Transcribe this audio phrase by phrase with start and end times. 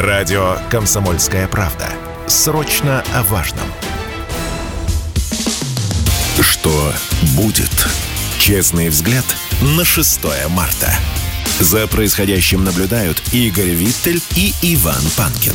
[0.00, 1.86] Радио «Комсомольская правда».
[2.26, 3.66] Срочно о важном.
[6.40, 6.90] Что
[7.36, 7.68] будет?
[8.38, 9.26] Честный взгляд
[9.60, 10.90] на 6 марта.
[11.58, 15.52] За происходящим наблюдают Игорь Виттель и Иван Панкин.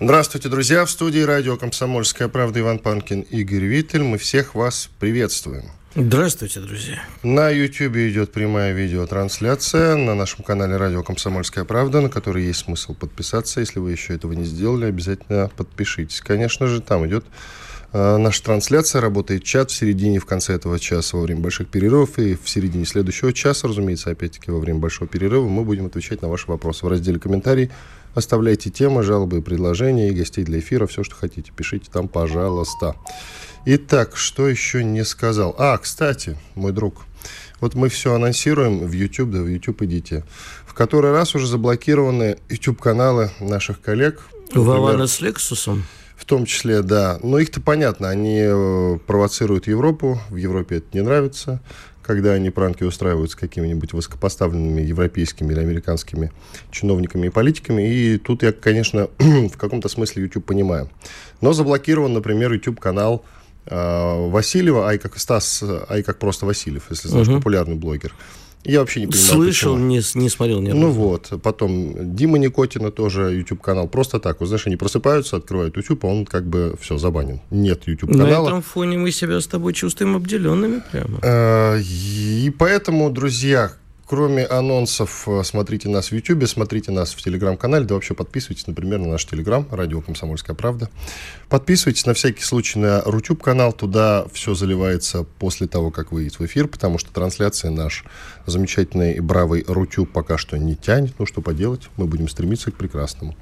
[0.00, 0.84] Здравствуйте, друзья!
[0.84, 4.02] В студии радио «Комсомольская правда» Иван Панкин, Игорь Виттель.
[4.02, 5.70] Мы всех вас приветствуем.
[5.96, 7.02] Здравствуйте, друзья.
[7.24, 12.94] На YouTube идет прямая видеотрансляция на нашем канале «Радио Комсомольская правда», на который есть смысл
[12.94, 13.58] подписаться.
[13.58, 16.20] Если вы еще этого не сделали, обязательно подпишитесь.
[16.20, 17.24] Конечно же, там идет
[17.92, 22.20] э, наша трансляция, работает чат в середине, в конце этого часа во время больших перерывов
[22.20, 26.28] и в середине следующего часа, разумеется, опять-таки во время большого перерыва мы будем отвечать на
[26.28, 27.68] ваши вопросы в разделе комментарий
[28.14, 30.86] Оставляйте темы, жалобы, предложения и гостей для эфира.
[30.86, 32.96] Все, что хотите, пишите там, пожалуйста.
[33.66, 35.54] Итак, что еще не сказал?
[35.58, 37.04] А, кстати, мой друг,
[37.60, 40.24] вот мы все анонсируем в YouTube, да в YouTube идите.
[40.64, 44.20] В который раз уже заблокированы YouTube-каналы наших коллег.
[44.54, 45.84] Вована с Лексусом?
[46.16, 47.18] В том числе, да.
[47.22, 51.60] Но их-то понятно, они э, провоцируют Европу, в Европе это не нравится
[52.02, 56.32] когда они пранки устраивают с какими-нибудь высокопоставленными европейскими или американскими
[56.72, 57.88] чиновниками и политиками.
[57.88, 60.90] И тут я, конечно, в каком-то смысле YouTube понимаю.
[61.40, 63.24] Но заблокирован, например, YouTube-канал
[63.66, 67.36] Васильева, ай как Стас, ай как просто Васильев, если знаешь, угу.
[67.36, 68.14] популярный блогер.
[68.62, 70.60] Я вообще не понимаю, Слышал, не, не смотрел.
[70.60, 73.88] Ни ну вот, потом Дима Никотина тоже YouTube-канал.
[73.88, 77.40] Просто так, вот знаешь, они просыпаются, открывают YouTube, а он как бы все, забанен.
[77.50, 78.44] Нет YouTube-канала.
[78.44, 81.18] На этом фоне мы себя с тобой чувствуем обделенными прямо.
[81.22, 83.72] Э, и поэтому, друзья,
[84.10, 88.98] Кроме анонсов, э, смотрите нас в YouTube, смотрите нас в Телеграм-канале, да вообще подписывайтесь, например,
[88.98, 90.90] на наш Телеграм, радио «Комсомольская правда».
[91.48, 96.66] Подписывайтесь на всякий случай на Рутюб-канал, туда все заливается после того, как выйдет в эфир,
[96.66, 98.04] потому что трансляция наш
[98.46, 102.74] замечательный и бравый Рутюб пока что не тянет, ну что поделать, мы будем стремиться к
[102.74, 103.36] прекрасному.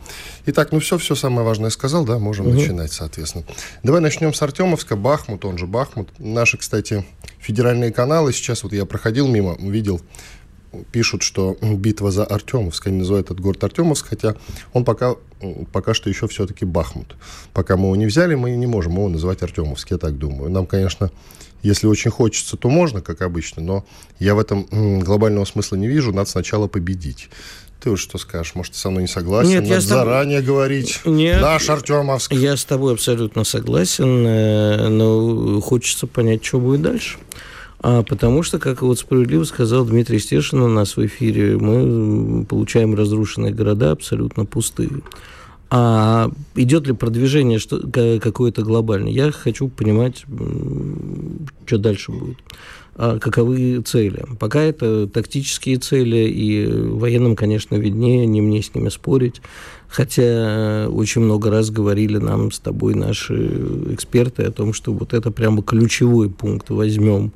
[0.45, 2.57] Итак, ну все, все самое важное сказал, да, можем угу.
[2.57, 3.45] начинать, соответственно.
[3.83, 6.11] Давай начнем с Артемовска, Бахмут, он же Бахмут.
[6.19, 7.07] Наши, кстати,
[7.39, 10.03] федеральные каналы, сейчас вот я проходил мимо, видел
[10.93, 14.37] пишут, что битва за Артемовск, они называют этот город Артемовск, хотя
[14.73, 15.15] он пока,
[15.73, 17.17] пока что еще все-таки Бахмут.
[17.53, 20.51] Пока мы его не взяли, мы не можем его называть Артемовск, я так думаю.
[20.51, 21.11] Нам, конечно,
[21.63, 23.85] если очень хочется, то можно, как обычно, но
[24.19, 24.67] я в этом
[25.01, 27.29] глобального смысла не вижу, надо сначала победить.
[27.81, 28.55] Ты вот что скажешь?
[28.57, 29.51] Может, ты со мной не согласен?
[29.51, 30.55] Нет, Надо я заранее тобой...
[30.55, 31.01] говорить.
[31.05, 32.33] Нет, Наш Артемовск.
[32.33, 37.19] Я с тобой абсолютно согласен, э, но хочется понять, что будет дальше.
[37.81, 42.95] А потому что, как вот справедливо сказал Дмитрий Стешин у нас в эфире, мы получаем
[42.95, 45.03] разрушенные города абсолютно пустые.
[45.71, 47.61] А идет ли продвижение
[48.21, 49.13] какое-то глобальное?
[49.13, 50.25] Я хочу понимать,
[51.67, 52.39] что дальше будет.
[52.97, 54.25] А каковы цели?
[54.41, 59.41] Пока это тактические цели, и военным, конечно, виднее, не мне с ними спорить.
[59.87, 63.35] Хотя очень много раз говорили нам с тобой наши
[63.93, 67.31] эксперты о том, что вот это прямо ключевой пункт возьмем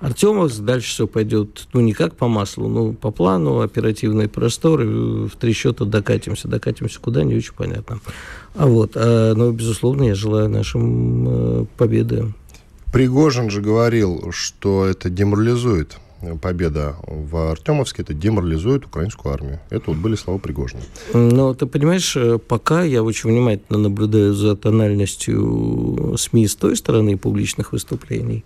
[0.00, 5.30] Артемовск, дальше все пойдет, ну, не как по маслу, но по плану, оперативный простор, в
[5.38, 6.46] три счета докатимся.
[6.46, 8.00] Докатимся куда, не очень понятно.
[8.54, 12.32] А вот, а, но, безусловно, я желаю нашим э, победы.
[12.92, 15.98] Пригожин же говорил, что это деморализует
[16.40, 19.60] победа в Артемовске, это деморализует украинскую армию.
[19.70, 20.82] Это вот были слова Пригожина.
[21.12, 27.16] Но ты понимаешь, э, пока я очень внимательно наблюдаю за тональностью СМИ с той стороны
[27.16, 28.44] публичных выступлений,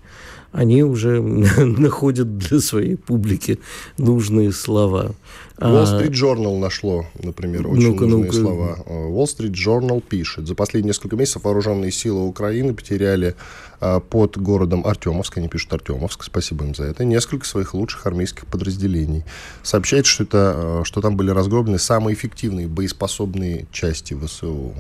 [0.53, 1.21] они уже
[1.65, 3.59] находят для своей публики
[3.99, 5.15] нужные слова.
[5.59, 8.79] Wall Street Journal нашло, например, очень ну нужные ну слова.
[8.87, 13.37] Wall Street Journal пишет, за последние несколько месяцев вооруженные силы Украины потеряли
[13.81, 18.47] а, под городом Артемовск, они пишут Артемовск, спасибо им за это, несколько своих лучших армейских
[18.47, 19.25] подразделений.
[19.63, 24.75] Сообщает, что, это, а, что там были разгромлены самые эффективные боеспособные части ВСУ.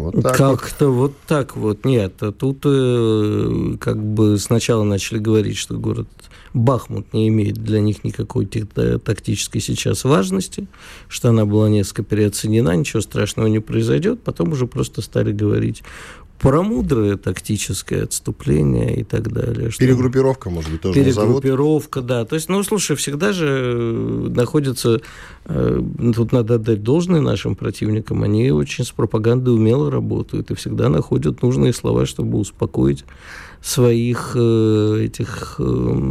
[0.00, 0.96] Вот Как-то вот.
[0.96, 1.84] вот так вот.
[1.84, 6.08] Нет, а тут э, как бы сначала начали говорить, что город
[6.52, 10.66] Бахмут не имеет для них никакой тактической сейчас важности,
[11.08, 14.22] что она была несколько переоценена, ничего страшного не произойдет.
[14.22, 15.82] Потом уже просто стали говорить
[16.40, 19.70] про мудрое тактическое отступление и так далее.
[19.70, 19.84] Что...
[19.84, 22.24] Перегруппировка, может быть, тоже Перегруппировка, да.
[22.24, 25.02] То есть, ну, слушай, всегда же э, находится...
[25.44, 25.82] Э,
[26.14, 28.22] тут надо отдать должное нашим противникам.
[28.22, 33.04] Они очень с пропагандой умело работают и всегда находят нужные слова, чтобы успокоить
[33.60, 35.60] своих э, этих,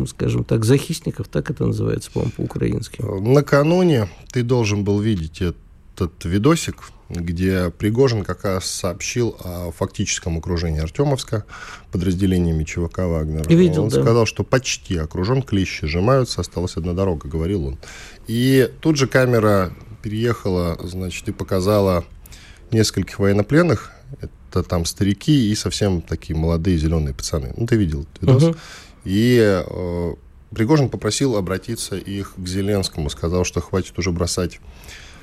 [0.09, 3.01] скажем так, захисников, так это называется, по-моему, по-украински.
[3.01, 6.75] Накануне ты должен был видеть этот видосик,
[7.09, 11.45] где Пригожин как раз сообщил о фактическом окружении Артемовска
[11.91, 13.47] подразделениями ЧВК «Вагнер».
[13.47, 14.01] Видел, он да.
[14.01, 17.79] сказал, что почти окружен, клещи сжимаются, осталась одна дорога, говорил он.
[18.27, 19.73] И тут же камера
[20.03, 22.05] переехала, значит, и показала
[22.71, 23.91] нескольких военнопленных,
[24.21, 27.53] это там старики и совсем такие молодые зеленые пацаны.
[27.57, 28.43] Ну, ты видел этот видос.
[28.43, 28.55] Мгм.
[29.05, 30.13] И э,
[30.53, 34.59] Пригожин попросил обратиться их к Зеленскому, сказал, что хватит уже бросать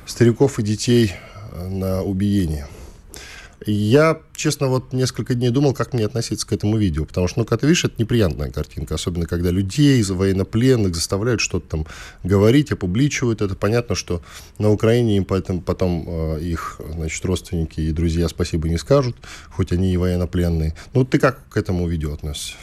[0.07, 1.13] стариков и детей
[1.69, 2.67] на убиение.
[3.65, 7.45] Я, честно, вот несколько дней думал, как мне относиться к этому видео, потому что, ну,
[7.47, 11.87] когда ты видишь, это неприятная картинка, особенно когда людей, за военнопленных заставляют что-то там
[12.23, 14.23] говорить, опубличивают, это понятно, что
[14.59, 19.17] на Украине им поэтому потом э, их, значит, родственники и друзья спасибо не скажут,
[19.51, 20.75] хоть они и военнопленные.
[20.93, 22.57] Ну, ты как к этому видео относишься?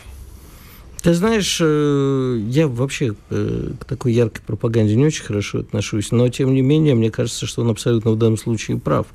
[1.03, 6.29] Ты знаешь, э, я вообще э, к такой яркой пропаганде не очень хорошо отношусь, но
[6.29, 9.07] тем не менее, мне кажется, что он абсолютно в данном случае прав.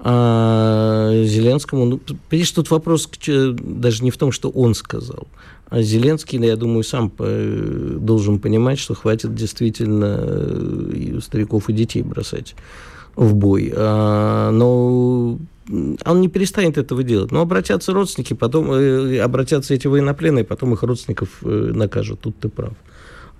[0.00, 2.00] А Зеленскому, ну,
[2.32, 5.28] видишь, тут вопрос че- даже не в том, что он сказал,
[5.68, 11.72] а Зеленский, я думаю, сам э, должен понимать, что хватит действительно э, и стариков и
[11.72, 12.56] детей бросать
[13.20, 13.70] в бой.
[13.76, 15.38] А, но
[15.68, 17.30] он не перестанет этого делать.
[17.30, 22.20] Но обратятся родственники, потом э, обратятся эти военнопленные, потом их родственников э, накажут.
[22.20, 22.72] Тут ты прав.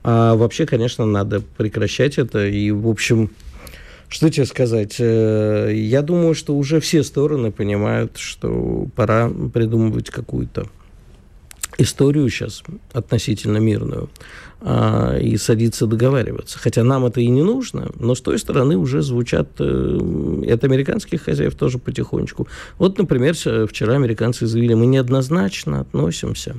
[0.03, 2.47] А вообще, конечно, надо прекращать это.
[2.47, 3.31] И, в общем,
[4.09, 4.97] что тебе сказать?
[4.99, 10.67] Э, Я думаю, что уже все стороны понимают, что пора придумывать какую-то
[11.79, 12.63] историю сейчас
[12.93, 14.11] относительно мирную
[14.63, 16.59] и садиться договариваться.
[16.59, 19.99] Хотя нам это и не нужно, но с той стороны уже звучат э,
[20.45, 22.47] и от американских хозяев тоже потихонечку.
[22.79, 26.57] Вот, например, вчера американцы заявили, мы неоднозначно относимся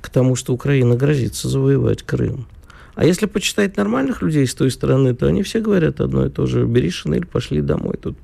[0.00, 2.46] к тому, что Украина грозится завоевать Крым.
[2.94, 6.46] А если почитать нормальных людей с той стороны, то они все говорят одно и то
[6.46, 6.64] же.
[6.64, 7.96] Бери шинель, пошли домой.
[8.00, 8.16] Тут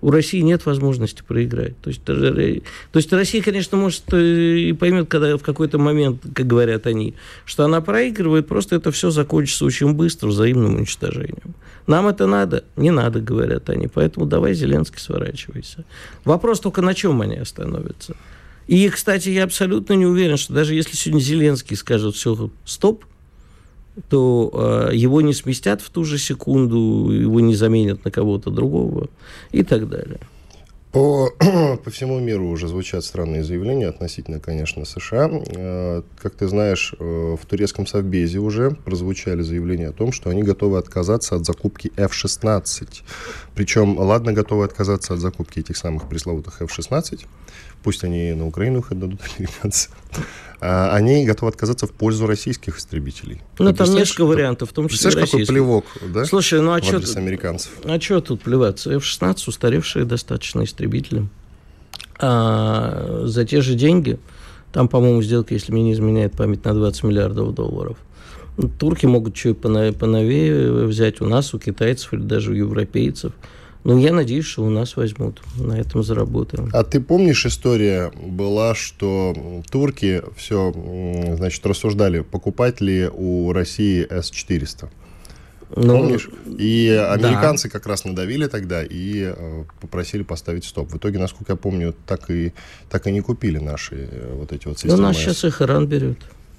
[0.00, 1.78] у России нет возможности проиграть.
[1.80, 2.60] То есть, э,
[2.92, 7.14] то есть Россия, конечно, может э, и поймет, когда в какой-то момент, как говорят они,
[7.44, 11.54] что она проигрывает, просто это все закончится очень быстро взаимным уничтожением.
[11.86, 12.64] Нам это надо?
[12.76, 13.88] Не надо, говорят они.
[13.88, 15.84] Поэтому давай, Зеленский, сворачивайся.
[16.24, 18.16] Вопрос только, на чем они остановятся.
[18.68, 23.04] И, кстати, я абсолютно не уверен, что даже если сегодня Зеленский скажет все, стоп,
[24.08, 29.08] то э, его не сместят в ту же секунду, его не заменят на кого-то другого
[29.50, 30.20] и так далее.
[30.92, 31.30] По,
[31.84, 35.30] по всему миру уже звучат странные заявления относительно, конечно, США.
[35.32, 40.42] Э, Как ты знаешь, э, в турецком совбезе уже прозвучали заявления о том, что они
[40.42, 43.02] готовы отказаться от закупки F-16.
[43.54, 47.24] Причем, ладно, готовы отказаться от закупки этих самых пресловутых F-16,
[47.82, 49.90] пусть они на Украину их отдадут, американцы,
[50.60, 53.42] они готовы отказаться в пользу российских истребителей.
[53.58, 55.84] Ну, Ты там несколько вариантов, в том числе Представляешь, какой плевок,
[56.14, 56.24] да?
[56.24, 57.72] Слушай, ну а что адрес американцев.
[57.84, 58.92] а чё тут плеваться?
[58.92, 61.28] F-16 устаревшие достаточно истребители.
[62.20, 64.20] А за те же деньги,
[64.72, 67.96] там, по-моему, сделка, если мне не изменяет память, на 20 миллиардов долларов.
[68.78, 73.32] Турки могут что поновее взять у нас, у китайцев или даже у европейцев.
[73.84, 75.42] Ну, я надеюсь, что у нас возьмут.
[75.56, 76.70] На этом заработаем.
[76.72, 79.34] А ты помнишь, история была, что
[79.70, 80.72] турки все,
[81.36, 84.88] значит, рассуждали, покупать ли у России С-400?
[85.74, 86.28] Ну, Помнишь?
[86.46, 90.92] И американцы как раз надавили тогда и э, попросили поставить стоп.
[90.92, 92.52] В итоге, насколько я помню, так и,
[92.90, 95.02] так и не купили наши э, вот эти вот Ну, системы.
[95.02, 95.20] нас С.
[95.20, 96.18] сейчас их Иран берет.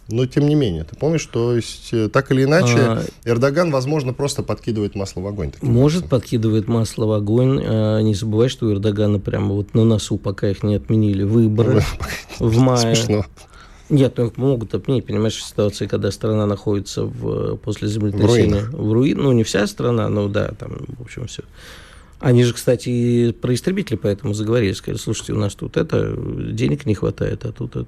[0.09, 4.13] Но тем не менее, ты помнишь, то есть э, так или иначе А, Эрдоган, возможно,
[4.13, 5.53] просто подкидывает масло в огонь.
[5.61, 6.09] Может, образом.
[6.09, 7.61] подкидывает масло в огонь.
[7.65, 11.83] А, Не забывай, что у Эрдогана прямо вот на носу, пока их не отменили, выборы
[12.39, 12.95] в мае.
[12.95, 13.25] Смешно.
[13.89, 18.91] Нет, ну их могут отменить, понимаешь, в ситуации, когда страна находится в, после землетрясения в
[18.91, 19.19] руин.
[19.19, 21.43] Ну, не вся страна, но да, там, в общем, все.
[22.19, 24.71] Они же, кстати, и про истребители поэтому заговорили.
[24.71, 27.87] Сказали, слушайте, у нас тут это, денег не хватает, а тут это.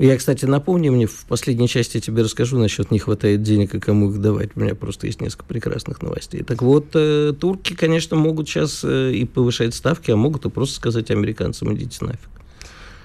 [0.00, 3.80] Я, кстати, напомни мне, в последней части я тебе расскажу насчет не хватает денег и
[3.80, 4.52] кому их давать.
[4.54, 6.42] У меня просто есть несколько прекрасных новостей.
[6.42, 10.76] Так вот, э, турки, конечно, могут сейчас э, и повышать ставки, а могут и просто
[10.76, 12.30] сказать американцам, идите нафиг.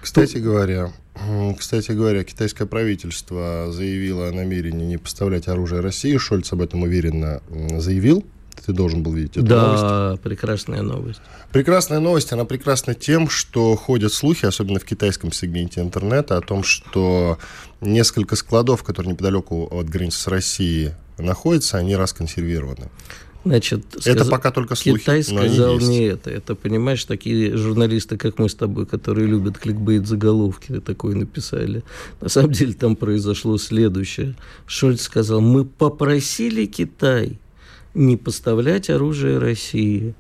[0.01, 0.93] Кстати говоря,
[1.59, 6.15] кстати говоря, китайское правительство заявило о намерении не поставлять оружие России.
[6.15, 7.41] Шольц об этом уверенно
[7.77, 8.23] заявил.
[8.65, 9.83] Ты должен был видеть эту новость.
[9.83, 11.21] да, прекрасная новость.
[11.51, 16.63] Прекрасная новость, она прекрасна тем, что ходят слухи, особенно в китайском сегменте интернета, о том,
[16.63, 17.37] что
[17.81, 22.89] несколько складов, которые неподалеку от границы с Россией находятся, они расконсервированы.
[23.45, 26.31] Значит, Это сказ- пока только слухи, Китай сказал не это.
[26.31, 31.83] Это, понимаешь, такие журналисты, как мы с тобой, которые любят кликбейт заголовки, такое написали.
[32.21, 34.33] На самом деле там произошло следующее.
[34.65, 37.37] Шольц сказал, мы попросили Китай
[37.95, 40.13] не поставлять оружие России.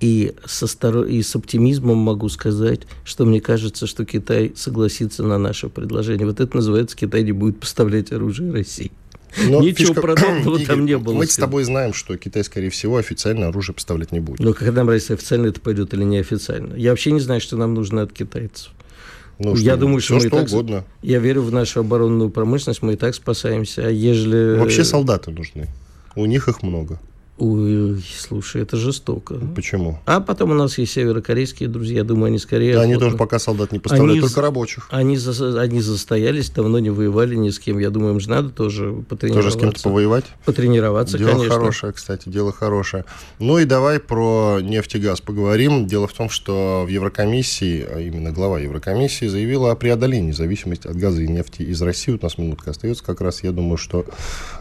[0.00, 1.04] И, со стор...
[1.04, 6.26] и с оптимизмом могу сказать, что мне кажется, что Китай согласится на наше предложение.
[6.26, 8.92] Вот это называется, Китай не будет поставлять оружие России.
[9.36, 10.00] Но Ничего фишка...
[10.00, 11.14] продуманного там не было.
[11.14, 14.40] Мы с тобой знаем, что Китай, скорее всего, официально оружие поставлять не будет.
[14.40, 16.74] Но когда нам разница, официально это пойдет или неофициально?
[16.74, 18.70] Я вообще не знаю, что нам нужно от китайцев.
[19.38, 20.84] Ну, я что, думаю, что мы что так, угодно.
[21.02, 23.86] Я верю в нашу оборонную промышленность, мы и так спасаемся.
[23.86, 24.58] А ежели...
[24.58, 25.68] Вообще солдаты нужны.
[26.16, 27.00] У них их много.
[27.40, 29.40] Ой, слушай, это жестоко.
[29.56, 29.98] Почему?
[30.04, 32.74] А потом у нас есть северокорейские друзья, думаю, они скорее...
[32.74, 34.86] Да, они тоже пока солдат не поставляют, они, только рабочих.
[34.90, 37.78] Они, за, они застоялись, давно не воевали ни с кем.
[37.78, 39.52] Я думаю, им же надо тоже потренироваться.
[39.52, 40.26] Тоже с кем-то повоевать?
[40.44, 41.48] Потренироваться, дело конечно.
[41.48, 43.06] Дело хорошее, кстати, дело хорошее.
[43.38, 45.86] Ну и давай про нефть и газ поговорим.
[45.86, 50.96] Дело в том, что в Еврокомиссии, а именно глава Еврокомиссии, заявила о преодолении зависимости от
[50.96, 52.12] газа и нефти из России.
[52.12, 53.42] Вот у нас минутка остается как раз.
[53.42, 54.04] Я думаю, что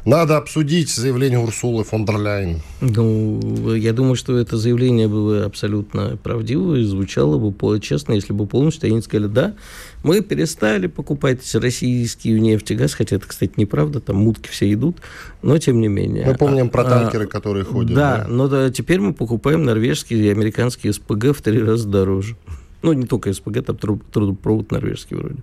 [0.06, 2.62] надо обсудить заявление Урсулы фон дер Ляйен.
[2.82, 8.88] Ну, я думаю, что это заявление было абсолютно правдивое, звучало бы честно, если бы полностью
[8.88, 9.56] они сказали, да,
[10.04, 14.98] мы перестали покупать российский нефть и газ, хотя это, кстати, неправда, там мутки все идут,
[15.42, 16.26] но тем не менее.
[16.26, 17.94] Мы помним про а, танкеры, а, которые ходят.
[17.94, 18.28] Да, да?
[18.30, 22.38] но да, теперь мы покупаем норвежские и американские СПГ в три раза дороже.
[22.82, 25.40] Ну, не только СПГ, там трудопровод норвежский вроде.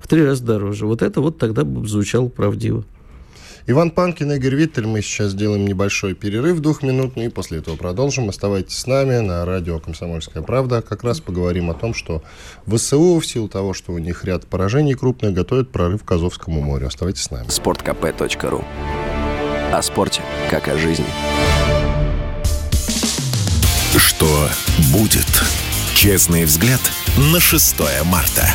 [0.00, 0.86] В три раза дороже.
[0.86, 2.84] Вот это вот тогда бы звучало правдиво.
[3.70, 4.86] Иван Панкин, Игорь Виттель.
[4.86, 8.30] Мы сейчас сделаем небольшой перерыв двухминутный, и после этого продолжим.
[8.30, 10.80] Оставайтесь с нами на радио «Комсомольская правда».
[10.80, 12.22] Как раз поговорим о том, что
[12.66, 16.86] ВСУ, в силу того, что у них ряд поражений крупных, готовят прорыв к Азовскому морю.
[16.86, 17.48] Оставайтесь с нами.
[17.48, 18.64] sportkp.ru
[19.70, 21.04] О спорте, как о жизни.
[23.98, 24.48] Что
[24.94, 25.26] будет?
[25.94, 26.80] Честный взгляд
[27.34, 28.48] на 6 марта.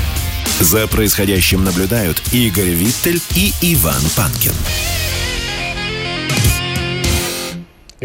[0.60, 4.54] За происходящим наблюдают Игорь Виттель и Иван Панкин.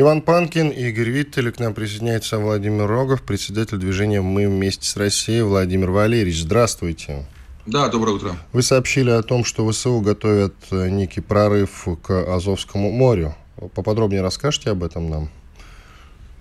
[0.00, 5.42] Иван Панкин, Игорь Виттель, к нам присоединяется Владимир Рогов, председатель движения «Мы вместе с Россией».
[5.42, 7.26] Владимир Валерьевич, здравствуйте.
[7.66, 8.36] Да, доброе утро.
[8.52, 13.34] Вы сообщили о том, что ВСУ готовят э, некий прорыв к Азовскому морю.
[13.74, 15.30] Поподробнее расскажете об этом нам?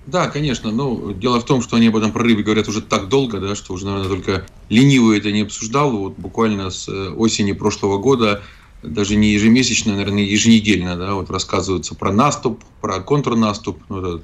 [0.05, 0.69] Да, конечно.
[0.69, 3.73] Ну, дело в том, что они об этом прорыве говорят уже так долго, да, что
[3.73, 5.97] уже, наверное, только ленивый это не обсуждал.
[5.97, 8.43] Вот буквально с э, осени прошлого года
[8.83, 14.23] даже не ежемесячно, наверное, еженедельно, да, вот рассказывается про наступ, про контрнаступ, ну, это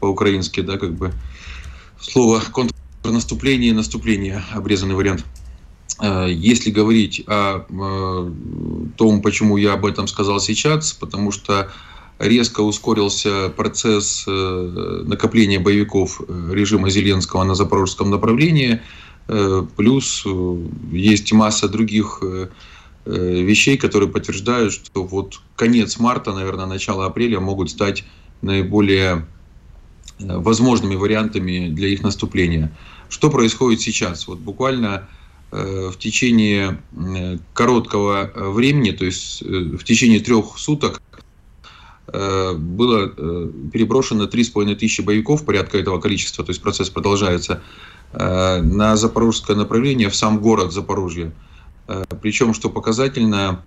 [0.00, 1.12] по-украински, да, как бы
[2.00, 2.40] слово
[3.02, 5.24] контрнаступление наступление, обрезанный вариант.
[6.00, 8.30] Э, если говорить о э,
[8.96, 11.70] том, почему я об этом сказал сейчас, потому что
[12.18, 18.80] резко ускорился процесс э, накопления боевиков режима Зеленского на запорожском направлении,
[19.76, 20.24] плюс
[20.90, 22.22] есть масса других
[23.08, 28.04] вещей, которые подтверждают, что вот конец марта, наверное, начало апреля могут стать
[28.42, 29.26] наиболее
[30.18, 32.76] э, возможными вариантами для их наступления.
[33.08, 34.28] Что происходит сейчас?
[34.28, 35.08] Вот буквально
[35.50, 36.78] э, в течение
[37.54, 41.02] короткого времени, то есть в течение трех суток,
[42.10, 43.08] было
[43.70, 47.62] переброшено 3,5 тысячи боевиков, порядка этого количества, то есть процесс продолжается,
[48.14, 51.32] на запорожское направление, в сам город Запорожье.
[51.88, 53.64] Э, Причем, что показательно,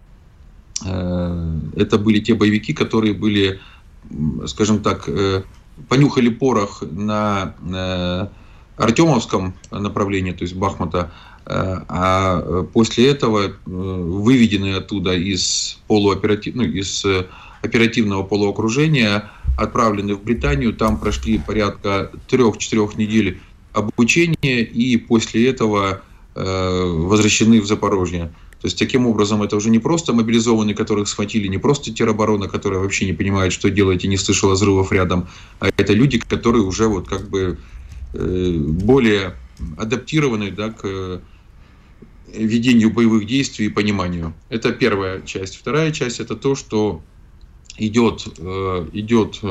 [0.86, 3.60] э, это были те боевики, которые были,
[4.46, 5.44] скажем так, э,
[5.90, 7.56] понюхали порох на
[8.78, 11.12] Артемовском направлении, то есть Бахмута,
[11.46, 16.56] а после этого выведены оттуда из, полуоператив...
[16.56, 17.04] ну, из
[17.64, 23.40] оперативного полуокружения, отправлены в Британию, там прошли порядка трех-четырех недель
[23.74, 26.02] обучения, и после этого
[26.34, 28.32] возвращены в Запорожье.
[28.62, 32.80] То есть, таким образом, это уже не просто мобилизованные, которых схватили, не просто тероборона, которая
[32.80, 35.28] вообще не понимает, что делать и не слышала взрывов рядом,
[35.60, 37.58] а это люди, которые уже вот как бы
[38.14, 39.36] э, более
[39.78, 41.20] адаптированы да, к э,
[42.36, 44.34] ведению боевых действий и пониманию.
[44.50, 45.56] Это первая часть.
[45.56, 47.02] Вторая часть– это то, что
[47.78, 48.28] идет,
[48.94, 49.42] идет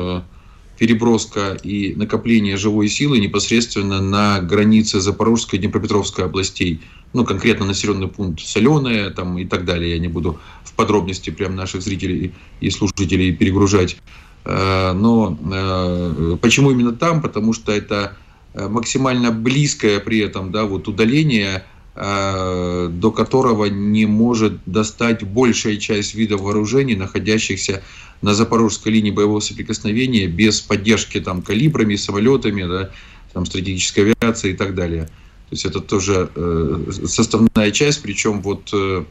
[0.81, 6.81] переброска и накопление живой силы непосредственно на границе Запорожской и Днепропетровской областей.
[7.13, 9.91] Ну, конкретно населенный пункт Соленое там, и так далее.
[9.91, 13.97] Я не буду в подробности прям наших зрителей и слушателей перегружать.
[14.43, 17.21] Э, но э, почему именно там?
[17.21, 18.17] Потому что это
[18.55, 26.15] э, максимально близкое при этом да, вот удаление до которого не может достать большая часть
[26.15, 27.83] видов вооружений, находящихся
[28.21, 32.91] на запорожской линии боевого соприкосновения без поддержки там калибрами, самолетами, да,
[33.33, 35.05] там, стратегической авиации и так далее.
[35.05, 39.03] То есть это тоже э, составная часть, причем вот э,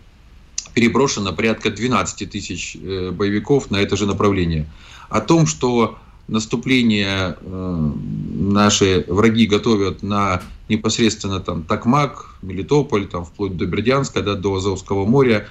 [0.75, 4.67] переброшено порядка 12 тысяч э, боевиков на это же направление.
[5.09, 5.99] О том, что
[6.29, 7.91] наступление э,
[8.39, 15.05] наши враги готовят на непосредственно там Такмак, Мелитополь, там вплоть до Бердянска, да, до Азовского
[15.05, 15.49] моря.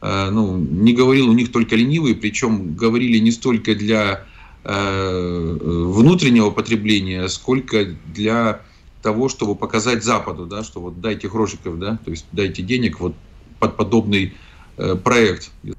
[0.00, 4.24] Э, ну, не говорил у них только ленивые, причем говорили не столько для
[4.64, 8.62] э, внутреннего потребления, сколько для
[9.02, 13.14] того, чтобы показать Западу, да, что вот дайте грошиков, да, то есть дайте денег вот
[13.58, 14.34] под подобный
[14.78, 15.74] э, проект, не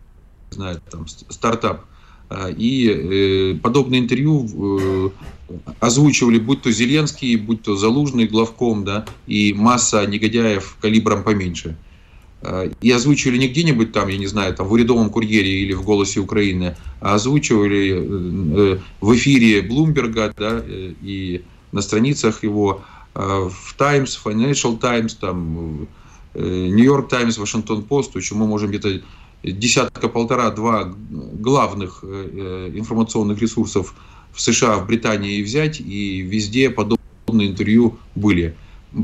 [0.51, 1.85] знаю, там, стартап.
[2.55, 5.09] И э, подобные интервью э,
[5.81, 11.71] озвучивали будь то Зеленский, будь то Залужный главком, да, и масса негодяев калибром поменьше.
[11.71, 11.90] Э,
[12.81, 16.19] и озвучивали не где-нибудь там, я не знаю, там в урядовом курьере или в «Голосе
[16.19, 22.83] Украины», а озвучивали э, в эфире Блумберга, да, и на страницах его
[23.13, 25.87] Э, в Times, Financial Times, там,
[26.33, 29.01] Нью-Йорк Таймс, Вашингтон Пост, то мы можем где-то
[29.43, 33.93] десятка-полтора-два главных э, э, информационных ресурсов
[34.31, 38.55] в США, в Британии взять, и везде подобные интервью были.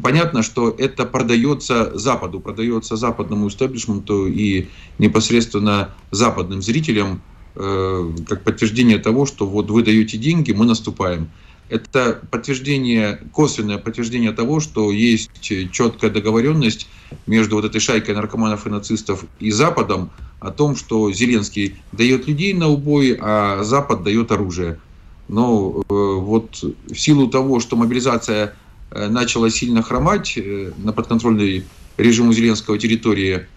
[0.04, 4.68] Понятно, что это продается Западу, продается западному истеблишменту и
[4.98, 7.22] непосредственно западным зрителям,
[7.56, 11.30] как подтверждение того, что вот вы даете деньги, мы наступаем
[11.70, 16.88] это подтверждение, косвенное подтверждение того, что есть четкая договоренность
[17.26, 22.54] между вот этой шайкой наркоманов и нацистов и Западом о том, что Зеленский дает людей
[22.54, 24.80] на убой, а Запад дает оружие.
[25.28, 28.52] Но э, вот в силу того, что мобилизация э,
[28.92, 31.66] начала сильно хромать э, на подконтрольной
[31.98, 33.48] режиму Зеленского территории,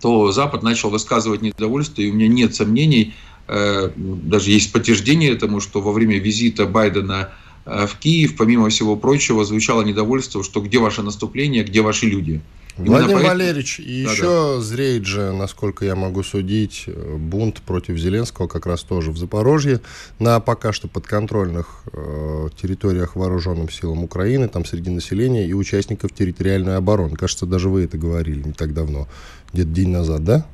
[0.00, 3.14] то Запад начал высказывать недовольство, и у меня нет сомнений,
[3.48, 7.30] Э, даже есть подтверждение этому, что во время визита Байдена
[7.64, 12.40] э, в Киев, помимо всего прочего, звучало недовольство, что где ваше наступление, где ваши люди.
[12.76, 13.28] Владимир поэтому...
[13.28, 14.60] Валерьевич, и да, еще да.
[14.60, 19.80] зреет же, насколько я могу судить, бунт против Зеленского как раз тоже в Запорожье
[20.18, 26.76] на пока что подконтрольных э, территориях вооруженным силам Украины, там среди населения и участников территориальной
[26.76, 27.16] обороны.
[27.16, 29.06] Кажется, даже вы это говорили не так давно,
[29.52, 30.46] где-то день назад, да?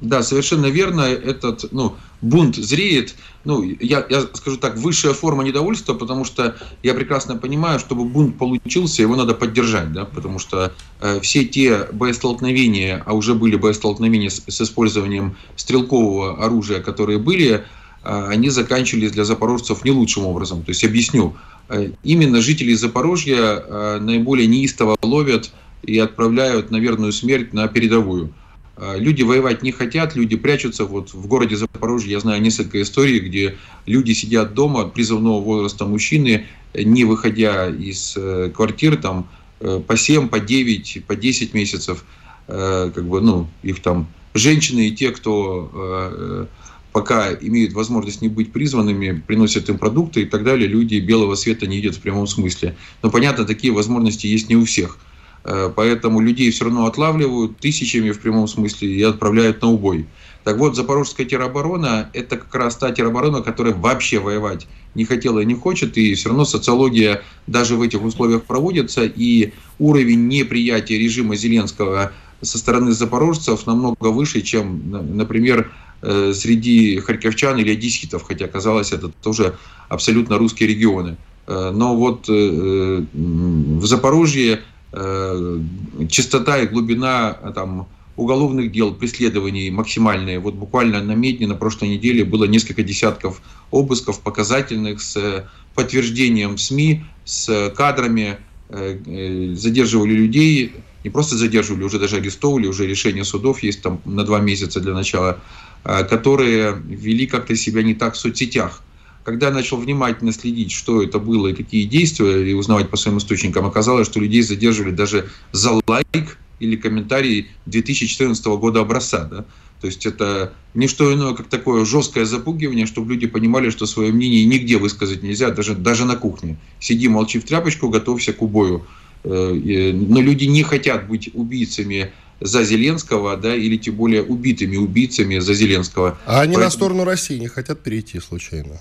[0.00, 1.02] Да, совершенно верно.
[1.02, 3.14] Этот ну, бунт зреет.
[3.44, 8.36] Ну, я, я скажу так, высшая форма недовольства, потому что я прекрасно понимаю, чтобы бунт
[8.36, 14.28] получился, его надо поддержать, да, потому что э, все те боестолкновения, а уже были боестолкновения
[14.28, 17.64] с, с использованием стрелкового оружия, которые были,
[18.04, 20.62] э, они заканчивались для запорожцев не лучшим образом.
[20.62, 21.36] То есть объясню.
[21.68, 25.50] Э, именно жители Запорожья э, наиболее неистово ловят
[25.82, 28.32] и отправляют на верную смерть на передовую.
[28.76, 30.84] А, люди воевать не хотят, люди прячутся.
[30.84, 36.46] Вот в городе Запорожье я знаю несколько историй, где люди сидят дома, призывного возраста мужчины,
[36.74, 39.28] не выходя из э, квартир, там
[39.60, 42.04] э, по 7, по 9, по 10 месяцев.
[42.48, 46.46] Э, как бы, ну, их там женщины и те, кто
[46.92, 51.66] пока имеют возможность не быть призванными, приносят им продукты и так далее, люди белого света
[51.66, 52.74] не едят в прямом смысле.
[53.02, 54.98] Но понятно, такие возможности есть не у всех.
[55.48, 60.06] Э, поэтому людей все равно отлавливают тысячами в прямом смысле и отправляют на убой.
[60.42, 65.44] Так вот, запорожская тероборона– это как раз та тероборона, которая вообще воевать не хотела и
[65.44, 71.36] не хочет, и все равно социология даже в этих условиях проводится, и уровень неприятия режима
[71.36, 74.82] Зеленского со стороны запорожцев намного выше, чем,
[75.16, 75.70] например,
[76.02, 79.54] э, среди харьковчан или одесситов, хотя казалось, это тоже
[79.88, 81.16] абсолютно русские регионы.
[81.46, 85.60] Э, но вот в Запорожье Э,
[86.08, 90.38] частота и глубина э, там, уголовных дел, преследований максимальные.
[90.38, 95.44] Вот буквально на Медне на прошлой неделе было несколько десятков обысков показательных с э,
[95.74, 100.72] подтверждением СМИ, с кадрами, задерживали людей,
[101.04, 104.92] не просто задерживали, уже даже арестовывали, уже решение судов есть там на два месяца для
[104.92, 105.38] начала,
[105.84, 108.82] которые вели как-то себя не так в соцсетях.
[109.26, 113.18] Когда я начал внимательно следить, что это было и какие действия, и узнавать по своим
[113.18, 119.24] источникам, оказалось, что людей задерживали даже за лайк или комментарий 2014 года образца.
[119.24, 119.44] Да?
[119.80, 124.12] То есть это не что иное, как такое жесткое запугивание, чтобы люди понимали, что свое
[124.12, 126.56] мнение нигде высказать нельзя, даже, даже на кухне.
[126.78, 128.86] Сиди, молчи в тряпочку, готовься к убою.
[129.24, 135.40] Э, но люди не хотят быть убийцами за Зеленского, да, или тем более убитыми убийцами
[135.40, 136.16] за Зеленского.
[136.26, 136.64] А они Поэтому...
[136.64, 138.80] на сторону России не хотят перейти случайно?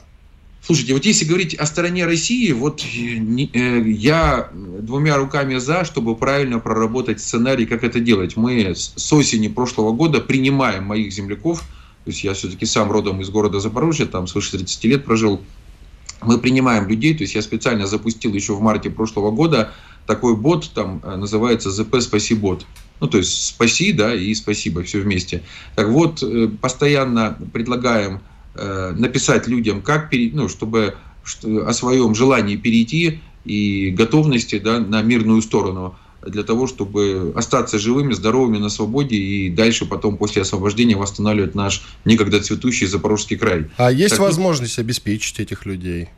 [0.65, 6.57] Слушайте, вот если говорить о стороне России, вот э, я двумя руками за, чтобы правильно
[6.57, 8.35] проработать сценарий, как это делать.
[8.35, 13.29] Мы с осени прошлого года принимаем моих земляков, то есть я все-таки сам родом из
[13.29, 15.39] города Запорожья, там свыше 30 лет прожил.
[16.23, 19.71] Мы принимаем людей, то есть я специально запустил еще в марте прошлого года
[20.07, 22.65] такой бот, там э, называется ЗП Спаси бот.
[23.01, 25.43] Ну, то есть спаси, да, и спасибо, все вместе.
[25.75, 32.55] Так вот, э, постоянно предлагаем Э, написать людям, как, ну, чтобы что, о своем желании
[32.55, 39.15] перейти и готовности да, на мирную сторону для того, чтобы остаться живыми, здоровыми на свободе
[39.15, 43.65] и дальше потом после освобождения восстанавливать наш некогда цветущий Запорожский край.
[43.77, 46.09] А есть так, возможность обеспечить этих людей?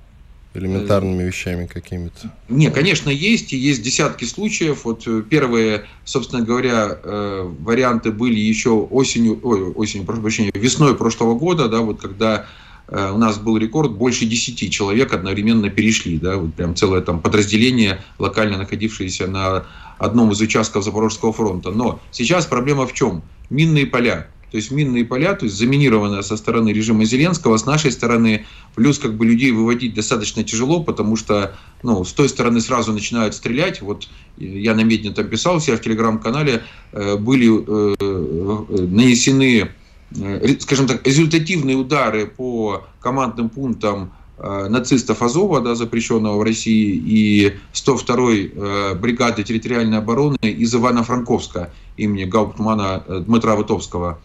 [0.58, 2.32] Элементарными вещами какими-то?
[2.50, 4.86] Не, конечно, есть, и есть десятки случаев.
[4.86, 10.96] Вот э, первые, собственно говоря, э, варианты были еще осенью, ой, осенью, прошу прощения, весной
[10.96, 12.46] прошлого года, да, вот когда
[12.88, 17.20] Э, у нас был рекорд, больше 10 человек одновременно перешли, да, вот прям целое там
[17.20, 19.66] подразделение, локально находившееся на
[19.98, 21.72] одном из участков Запорожского фронта.
[21.72, 23.24] Но сейчас проблема в чем?
[23.50, 24.28] Минные поля.
[24.52, 28.98] То есть минные поля, то есть заминированные со стороны режима Зеленского, с нашей стороны, плюс
[29.00, 33.82] как бы людей выводить достаточно тяжело, потому что ну, с той стороны сразу начинают стрелять.
[33.82, 34.08] Вот
[34.38, 39.70] я на Медне там писал, себя в телеграм-канале э, были э, нанесены
[40.16, 46.96] Э, скажем так, результативные удары по командным пунктам э, нацистов Азова, да, запрещенного в России,
[46.96, 54.20] и 102-й э, бригады территориальной обороны из Ивано-Франковска имени Гауптмана Дмитра Вытовского.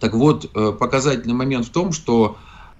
[0.00, 2.38] Так вот, показательный момент в том, что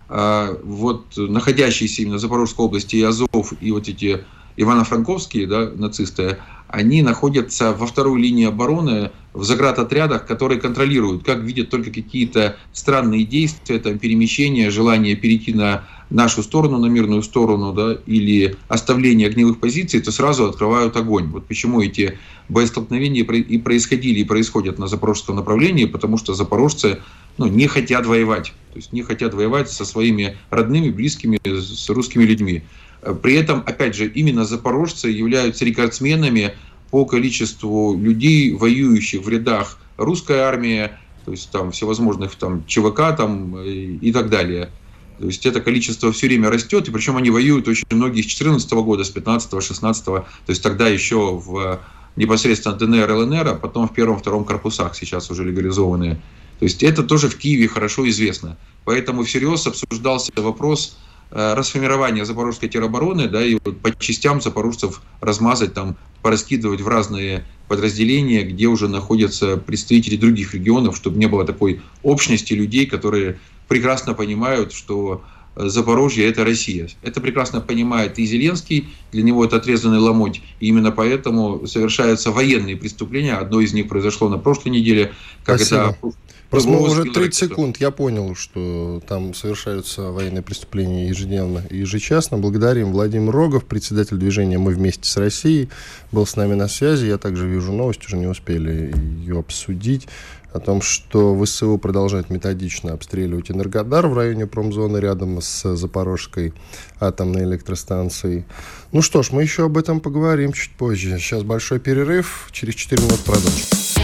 [0.09, 4.25] вот находящиеся именно в Запорожской области и Азов, и вот эти
[4.57, 6.39] Ивано-Франковские да, нацисты,
[6.77, 13.25] они находятся во второй линии обороны в заградотрядах, которые контролируют, как видят только какие-то странные
[13.25, 19.59] действия, там, перемещения, желание перейти на нашу сторону, на мирную сторону, да, или оставление огневых
[19.59, 21.29] позиций, то сразу открывают огонь.
[21.29, 22.19] Вот почему эти
[22.51, 26.99] боестолкновения и происходили, и происходят на запорожском направлении, потому что запорожцы
[27.39, 28.53] ну, не хотят воевать.
[28.73, 32.65] То есть не хотят воевать со своими родными, близкими, с русскими людьми.
[33.15, 36.55] При этом, опять же, именно запорожцы являются рекордсменами
[36.91, 40.91] по количеству людей, воюющих в рядах русской армии,
[41.25, 44.71] то есть там всевозможных там ЧВК там, и, и так далее.
[45.19, 48.71] То есть это количество все время растет, и причем они воюют очень многие с 14
[48.73, 51.81] года, с 15 16 то есть тогда еще в
[52.17, 56.21] непосредственно ДНР, ЛНР, а потом в первом-втором корпусах сейчас уже легализованные.
[56.59, 58.57] То есть это тоже в Киеве хорошо известно.
[58.85, 60.97] Поэтому всерьез обсуждался вопрос
[61.33, 67.45] Э, расформирование запорожской теробороны, да, и вот по частям запорожцев размазать, там, пораскидывать в разные
[67.67, 74.15] подразделения, где уже находятся представители других регионов, чтобы не было такой общности людей, которые прекрасно
[74.15, 75.25] понимают, что
[75.57, 76.89] э, Запорожье– это Россия.
[77.03, 82.77] Это прекрасно понимает и Зеленский, для него это отрезанный ломоть, и именно поэтому совершаются военные
[82.77, 83.35] преступления.
[83.35, 85.13] Одно из них произошло на прошлой неделе,
[85.43, 85.97] как Спасибо.
[86.01, 86.13] это
[86.51, 92.39] Просто мы уже 30 секунд, я понял, что там совершаются военные преступления ежедневно и ежечасно.
[92.39, 95.69] Благодарим Владимир Рогов, председатель движения «Мы вместе с Россией»,
[96.13, 97.07] был с нами на связи.
[97.07, 100.07] Я также вижу новость, уже не успели ее обсудить,
[100.57, 106.55] о том, что ВСУ продолжает методично обстреливать Энергодар в районе промзоны рядом с Запорожской
[106.99, 108.45] атомной электростанцией.
[108.93, 111.19] Ну что ж, мы еще об этом поговорим чуть позже.
[111.19, 113.96] Сейчас большой перерыв, через 4 минуты продолжим.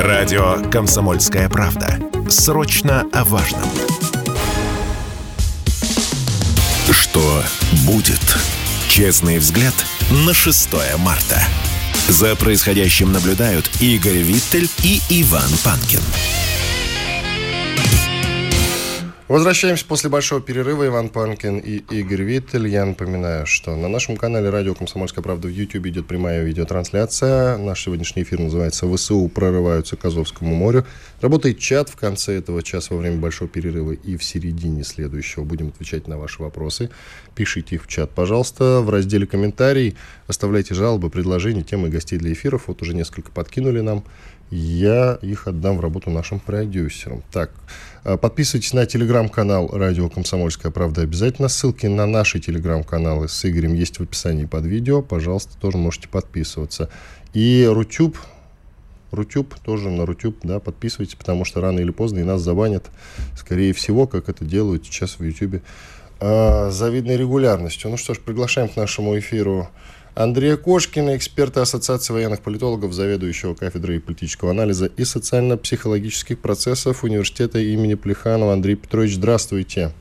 [0.00, 1.98] Радио «Комсомольская правда».
[2.30, 3.68] Срочно о важном.
[6.88, 7.42] Что
[7.84, 8.20] будет?
[8.88, 9.74] Честный взгляд
[10.24, 11.42] на 6 марта.
[12.06, 16.02] За происходящим наблюдают Игорь Виттель и Иван Панкин.
[19.28, 20.86] Возвращаемся после большого перерыва.
[20.86, 22.66] Иван Панкин и Игорь Виттель.
[22.66, 27.58] Я напоминаю, что на нашем канале «Радио Комсомольская правда» в YouTube идет прямая видеотрансляция.
[27.58, 30.86] Наш сегодняшний эфир называется «ВСУ прорываются к Азовскому морю».
[31.20, 35.44] Работает чат в конце этого часа во время большого перерыва и в середине следующего.
[35.44, 36.88] Будем отвечать на ваши вопросы.
[37.34, 38.80] Пишите их в чат, пожалуйста.
[38.80, 42.68] В разделе «Комментарий» оставляйте жалобы, предложения, темы гостей для эфиров.
[42.68, 44.04] Вот уже несколько подкинули нам
[44.50, 47.22] я их отдам в работу нашим продюсерам.
[47.30, 47.50] Так,
[48.16, 51.48] подписывайтесь на телеграм-канал «Радио Комсомольская правда» обязательно.
[51.48, 55.02] Ссылки на наши телеграм-каналы с Игорем есть в описании под видео.
[55.02, 56.88] Пожалуйста, тоже можете подписываться.
[57.34, 58.16] И Рутюб,
[59.10, 62.86] Рутюб тоже на Рутюб, да, подписывайтесь, потому что рано или поздно и нас забанят,
[63.36, 65.62] скорее всего, как это делают сейчас в Ютубе,
[66.20, 67.90] э, завидной регулярностью.
[67.90, 69.68] Ну что ж, приглашаем к нашему эфиру
[70.18, 77.94] Андрея Кошкина, эксперта Ассоциации военных политологов, заведующего кафедрой политического анализа и социально-психологических процессов Университета имени
[77.94, 78.52] Плеханова.
[78.52, 79.92] Андрей Петрович, здравствуйте.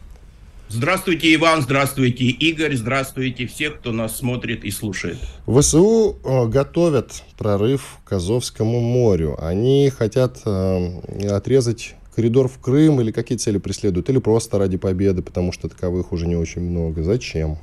[0.70, 5.20] Здравствуйте, Иван, здравствуйте, Игорь, здравствуйте всех, кто нас смотрит и слушает.
[5.46, 9.38] ВСУ э, готовят прорыв к Азовскому морю.
[9.40, 14.10] Они хотят э, отрезать коридор в Крым или какие цели преследуют?
[14.10, 17.04] Или просто ради победы, потому что таковых уже не очень много.
[17.04, 17.60] Зачем?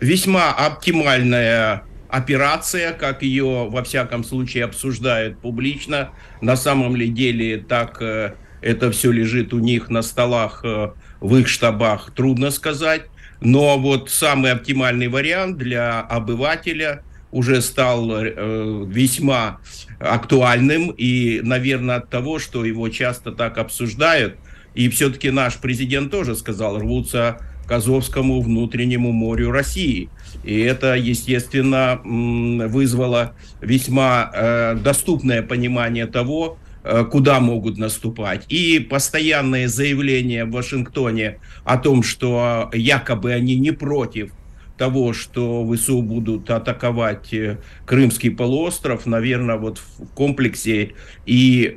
[0.00, 6.10] Весьма оптимальная операция, как ее во всяком случае обсуждают публично.
[6.40, 11.36] На самом ли деле так э, это все лежит у них на столах э, в
[11.36, 13.02] их штабах, трудно сказать.
[13.40, 19.60] Но вот самый оптимальный вариант для обывателя уже стал э, весьма
[20.00, 20.90] актуальным.
[20.96, 24.36] И, наверное, от того, что его часто так обсуждают,
[24.74, 30.08] и все-таки наш президент тоже сказал, рвутся к Азовскому внутреннему морю России.
[30.44, 36.58] И это, естественно, вызвало весьма э, доступное понимание того,
[36.90, 38.46] Э, куда могут наступать.
[38.48, 44.32] И постоянные заявления в Вашингтоне о том, что якобы они не против
[44.78, 50.92] того, что ВСУ будут атаковать э, Крымский полуостров, наверное, вот в комплексе
[51.26, 51.76] и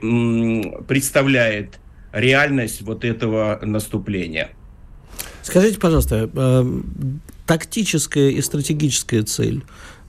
[0.88, 1.80] представляет
[2.13, 4.51] реальность вот этого наступления.
[5.51, 6.81] Скажите, пожалуйста, э,
[7.45, 9.63] тактическая и стратегическая цель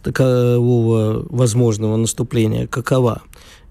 [0.05, 3.23] такового возможного наступления какова?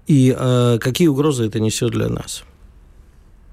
[0.06, 2.44] И э, какие угрозы это несет для нас?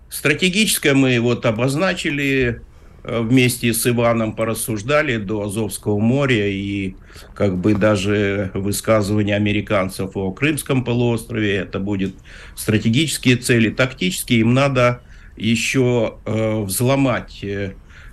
[0.09, 2.61] Стратегическое мы вот обозначили
[3.05, 6.95] э, вместе с Иваном порассуждали до Азовского моря и
[7.33, 12.15] как бы даже высказывания американцев о Крымском полуострове, это будет
[12.57, 15.03] стратегические цели, тактические, им надо
[15.37, 17.45] еще э, взломать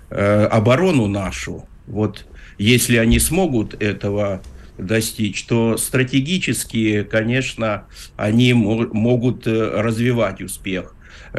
[0.09, 1.67] э, оборону нашу.
[1.85, 2.25] Вот
[2.57, 4.41] если они смогут этого
[4.77, 10.93] достичь, то стратегически, конечно, они могут э, развивать успех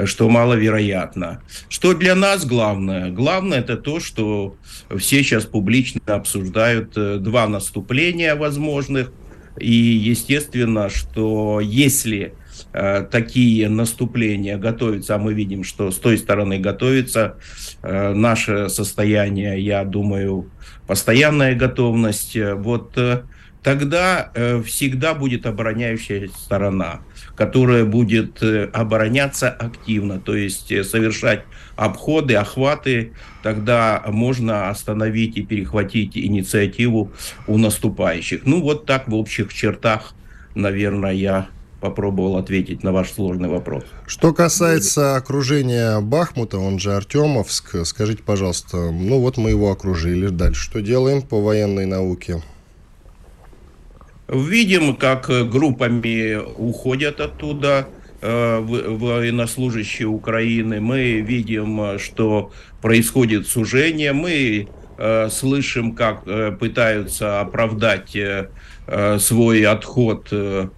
[0.04, 1.42] что маловероятно.
[1.68, 3.10] Что для нас главное?
[3.10, 4.56] Главное это то, что
[4.96, 9.12] все сейчас публично обсуждают э, два наступления возможных.
[9.58, 12.34] И естественно, что если
[12.72, 17.36] такие наступления готовятся, а мы видим, что с той стороны готовится.
[17.82, 20.50] Наше состояние, я думаю,
[20.88, 23.22] постоянная готовность, э, вот э,
[23.62, 27.00] тогда э, всегда будет обороняющая сторона,
[27.36, 28.42] которая будет
[28.72, 31.44] обороняться активно, то есть совершать
[31.76, 37.12] обходы, охваты, тогда можно остановить и перехватить инициативу
[37.46, 38.40] у наступающих.
[38.44, 40.14] Ну вот так в общих чертах,
[40.54, 41.48] наверное, я
[41.80, 43.84] попробовал ответить на ваш сложный вопрос.
[44.06, 50.62] Что касается окружения Бахмута, он же Артемовск, скажите, пожалуйста, ну вот мы его окружили, дальше
[50.62, 52.42] что делаем по военной науке?
[54.28, 57.88] Видим, как группами уходят оттуда
[58.20, 60.82] э, военнослужащие Украины.
[60.82, 64.12] Мы видим, что происходит сужение.
[64.12, 68.16] Мы э, слышим, как э, пытаются оправдать
[69.18, 70.68] свой отход Э,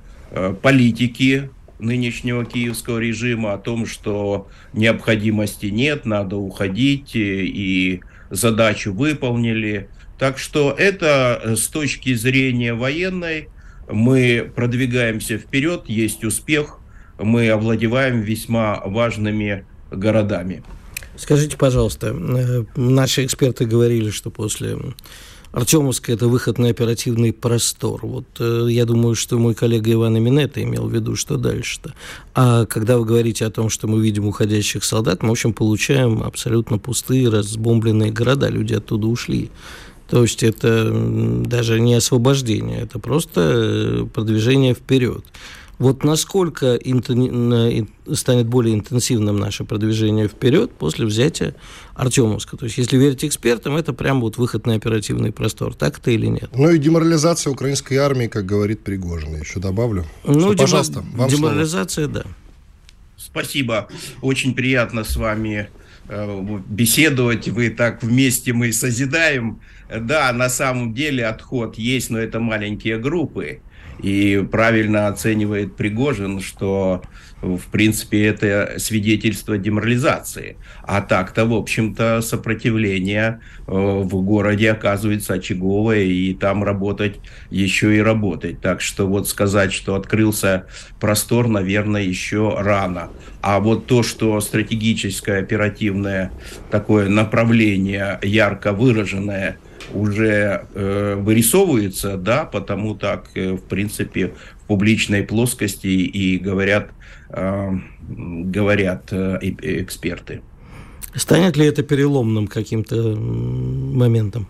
[0.63, 9.89] политики нынешнего киевского режима о том, что необходимости нет, надо уходить, э, и задачу выполнили.
[10.19, 13.49] Так что это э, с точки зрения военной
[13.91, 16.79] мы продвигаемся вперед, есть успех,
[17.19, 20.63] мы овладеваем весьма важными городами.
[21.17, 22.15] Скажите, пожалуйста,
[22.77, 24.79] наши эксперты говорили, что после
[25.53, 28.01] Артемовская– это выход на оперативный простор.
[28.03, 31.95] Вот э, я думаю, что мой коллега Иван Минета имел в виду, что дальше-то.
[32.35, 36.23] А когда вы говорите о том, что мы видим уходящих солдат, мы, в общем, получаем
[36.23, 38.49] абсолютно пустые, разбомбленные города.
[38.49, 39.51] Люди оттуда ушли.
[40.09, 40.93] То есть это
[41.45, 45.25] даже не освобождение, это просто э, продвижение вперед.
[45.81, 46.79] Вот насколько
[48.13, 51.55] станет более интенсивным наше продвижение вперед после взятия
[51.95, 52.59] Артемовска?
[52.59, 55.75] То есть, если верить экспертам, это прям вот выход на оперативный простор.
[55.75, 56.51] Так это или нет?
[56.55, 59.41] Ну и деморализация украинской армии, как говорит Пригожин.
[59.41, 60.05] Еще добавлю.
[60.23, 62.25] Ну, Что, пожалуйста, вам деморализация, слово.
[62.25, 62.31] да.
[63.17, 63.89] Спасибо.
[64.21, 65.71] Очень приятно с вами
[66.11, 67.49] э, беседовать.
[67.49, 69.61] Вы так вместе мы созидаем.
[69.89, 73.61] Да, на самом деле отход есть, но это маленькие группы.
[74.03, 77.03] И правильно оценивает Пригожин, что
[77.43, 80.57] в принципе это свидетельство деморализации.
[80.83, 88.01] А так-то, в общем-то, сопротивление э, в городе оказывается очаговое, и там работать еще и
[88.01, 88.61] работать.
[88.61, 90.67] Так что вот сказать, что открылся
[90.99, 93.11] простор, наверное, еще рано.
[93.41, 96.33] А вот то, что стратегическое, оперативное
[96.71, 99.57] такое направление ярко выраженное–
[99.95, 106.91] уже э, вырисовывается, да, потому так, э, в принципе, в публичной плоскости и говорят,
[107.31, 107.71] э,
[108.09, 110.43] говорят э, эксперты.
[111.15, 114.49] Станет ли это переломным каким-то моментом?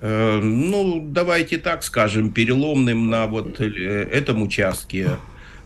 [0.00, 5.10] Э, ну, давайте так скажем, переломным на вот э, этом участке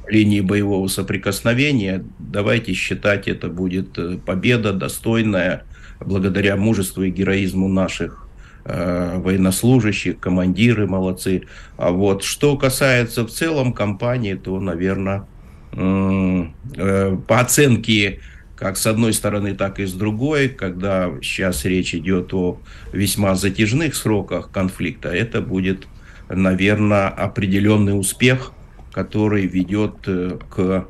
[0.08, 5.64] линии боевого соприкосновения, давайте считать, это будет э, победа достойная,
[6.00, 8.26] благодаря мужеству и героизму наших
[8.64, 11.44] э, военнослужащих, командиры молодцы.
[11.76, 15.26] А вот что касается в целом компании, то, наверное,
[15.72, 18.20] э, по оценке
[18.56, 22.58] как с одной стороны, так и с другой, когда сейчас речь идет о
[22.92, 25.86] весьма затяжных сроках конфликта, это будет,
[26.30, 28.52] наверное, определенный успех,
[28.92, 30.88] который ведет э, к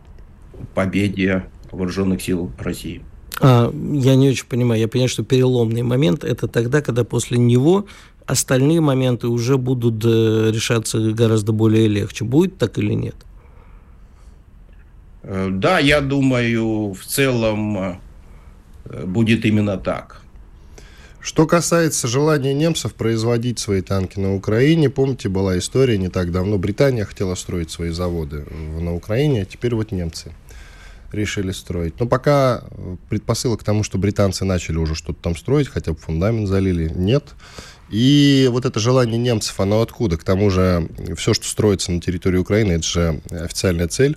[0.75, 3.03] победе вооруженных сил России.
[3.40, 4.81] А, я не очень понимаю.
[4.81, 7.87] Я понимаю, что переломный момент– это тогда, когда после него
[8.27, 12.25] остальные моменты уже будут э, решаться гораздо более легче.
[12.25, 13.16] Будет так или нет?
[15.22, 20.22] Э, да, я думаю, в целом э, будет именно так.
[21.20, 26.57] Что касается желания немцев производить свои танки на Украине, помните, была история не так давно.
[26.57, 28.44] Британия хотела строить свои заводы
[28.81, 30.33] на Украине, а теперь вот немцы
[31.16, 31.98] решили строить.
[31.98, 32.62] Но пока
[33.09, 37.35] предпосылок к тому, что британцы начали уже что-то там строить, хотя бы фундамент залили, нет.
[37.90, 40.16] И вот это желание немцев, оно откуда?
[40.16, 44.16] К тому же все, что строится на территории Украины, это же официальная цель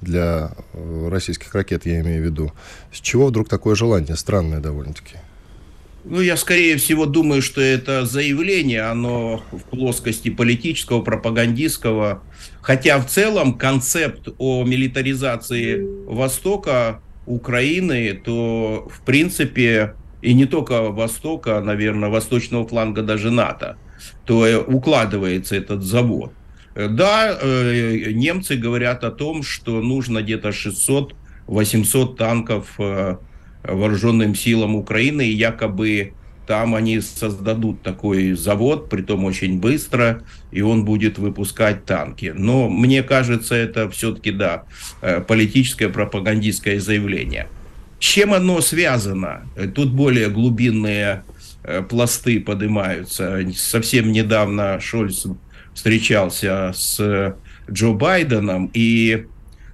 [0.00, 2.52] для э, российских ракет, я имею в виду.
[2.92, 4.16] С чего вдруг такое желание?
[4.16, 5.16] Странное довольно-таки.
[6.08, 12.22] Ну, я скорее всего думаю, что это заявление, оно в плоскости политического, пропагандистского.
[12.62, 21.60] Хотя в целом концепт о милитаризации Востока Украины, то в принципе и не только Востока,
[21.60, 23.76] наверное, восточного фланга даже НАТО,
[24.24, 26.32] то укладывается этот завод.
[26.76, 33.16] Да, э, немцы говорят о том, что нужно где-то 600-800 танков э,
[33.66, 36.12] вооруженным силам Украины, и якобы
[36.46, 42.32] там они создадут такой завод, притом очень быстро, и он будет выпускать танки.
[42.36, 44.64] Но мне кажется, это все-таки, да,
[45.02, 47.48] э, политическое пропагандистское заявление.
[47.98, 49.48] С чем оно связано?
[49.74, 51.24] Тут более глубинные
[51.88, 53.40] пласты поднимаются.
[53.56, 55.26] Совсем недавно Шольц
[55.74, 57.34] встречался с
[57.70, 59.26] Джо Байденом, и,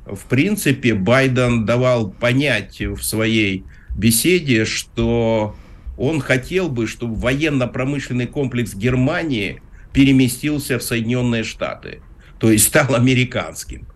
[0.07, 3.65] в принципе, Байден давал понять в своей
[3.97, 5.57] беседе, что
[5.97, 12.01] он хотел бы, чтобы военно-промышленный комплекс Германии переместился в Соединенные Штаты,
[12.39, 13.87] то есть стал американским.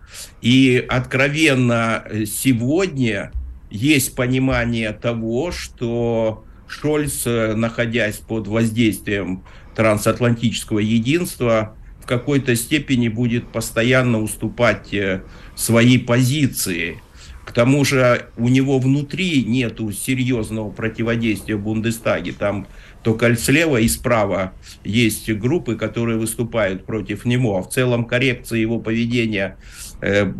[0.41, 3.31] И откровенно сегодня
[3.69, 9.43] есть понимание того, что Шольц, находясь под воздействием
[9.75, 15.23] трансатлантического единства, в какой-то степени будет постоянно уступать э,
[15.55, 17.01] свои позиции.
[17.47, 22.33] К тому же у него внутри нету серьезного противодействия Бундестаге.
[22.33, 22.67] Там
[23.03, 24.51] только слева и справа
[24.83, 27.57] есть группы, которые выступают против него.
[27.57, 29.55] А в целом коррекция его поведения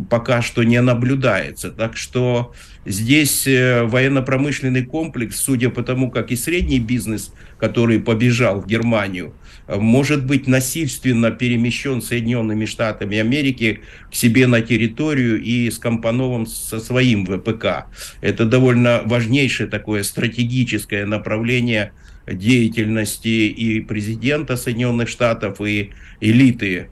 [0.08, 1.70] пока что не наблюдается.
[1.70, 2.52] Так что
[2.86, 9.34] здесь э, военно-промышленный комплекс, судя по тому, как и средний бизнес, который побежал в Германию,
[9.68, 17.26] может быть насильственно перемещен Соединенными Штатами Америки к себе на территорию и скомпонован со своим
[17.26, 17.86] ВПК.
[18.20, 21.92] Это довольно важнейшее такое стратегическое направление
[22.26, 25.90] деятельности и президента Соединенных Штатов, и
[26.20, 26.88] элиты,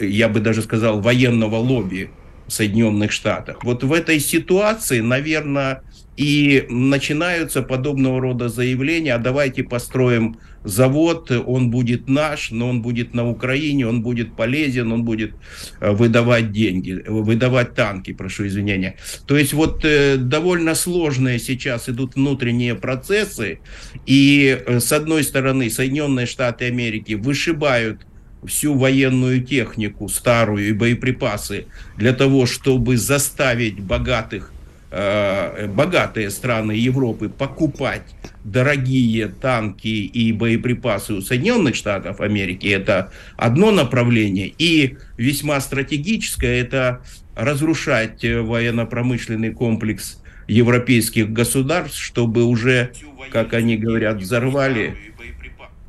[0.00, 2.10] я бы даже сказал, военного лобби
[2.46, 3.64] Соединенных Штатах.
[3.64, 5.82] Вот в этой ситуации, наверное,
[6.16, 13.14] и начинаются подобного рода заявления, а давайте построим завод, он будет наш, но он будет
[13.14, 15.34] на Украине, он будет полезен, он будет
[15.80, 18.96] э, выдавать деньги, выдавать танки, прошу извинения.
[19.26, 23.58] То есть вот э, довольно сложные сейчас идут внутренние процессы,
[24.06, 28.06] и э, с одной стороны Соединенные Штаты Америки вышибают
[28.46, 34.52] всю военную технику старую и боеприпасы для того, чтобы заставить богатых
[34.96, 43.72] Э, богатые страны Европы покупать дорогие танки и боеприпасы у Соединенных Штатов Америки, это одно
[43.72, 44.54] направление.
[44.56, 47.02] И весьма стратегическое, это
[47.34, 52.92] разрушать военно-промышленный комплекс европейских государств, чтобы уже,
[53.32, 54.96] как они говорят, взорвали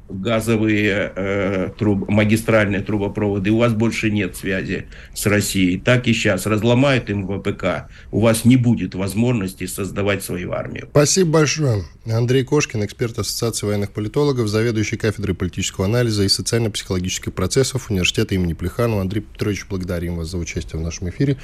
[0.09, 5.79] газовые э, труб, магистральные трубопроводы, у вас больше нет связи с Россией.
[5.79, 6.45] Так и сейчас.
[6.45, 10.87] Разломают им ВПК, у вас не будет возможности создавать свою армию.
[10.91, 11.83] Спасибо большое.
[12.05, 18.53] Андрей Кошкин, эксперт Ассоциации военных политологов, заведующий кафедрой политического анализа и социально-психологических процессов Университета имени
[18.53, 19.01] Плеханова.
[19.01, 21.37] Андрей Петрович, благодарим вас за участие в нашем эфире.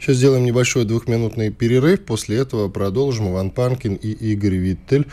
[0.00, 2.00] Сейчас сделаем небольшой двухминутный перерыв.
[2.06, 3.30] После этого продолжим.
[3.30, 5.06] Иван Панкин и Игорь Виттель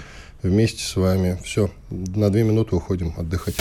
[0.44, 1.40] вместе с вами.
[1.44, 3.56] Все, на две минуты уходим отдыхать.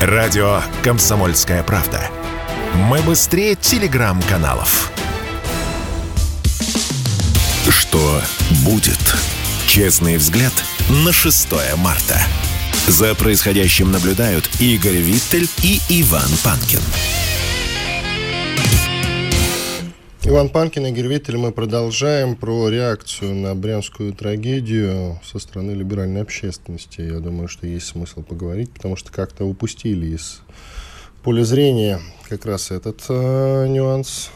[0.00, 2.10] Радио «Комсомольская правда».
[2.74, 4.92] Мы быстрее телеграм-каналов.
[7.68, 8.20] Что
[8.64, 8.98] будет?
[9.66, 10.52] Честный взгляд
[10.88, 11.48] на 6
[11.78, 12.20] марта.
[12.86, 16.80] За происходящим наблюдают Игорь Виттель и Иван Панкин.
[20.28, 21.36] Иван Панкин, Игорь Виттель.
[21.36, 27.00] Мы продолжаем про реакцию на брянскую трагедию со стороны либеральной общественности.
[27.00, 30.40] Я думаю, что есть смысл поговорить, потому что как-то упустили из
[31.22, 34.30] поля зрения как раз этот э, нюанс.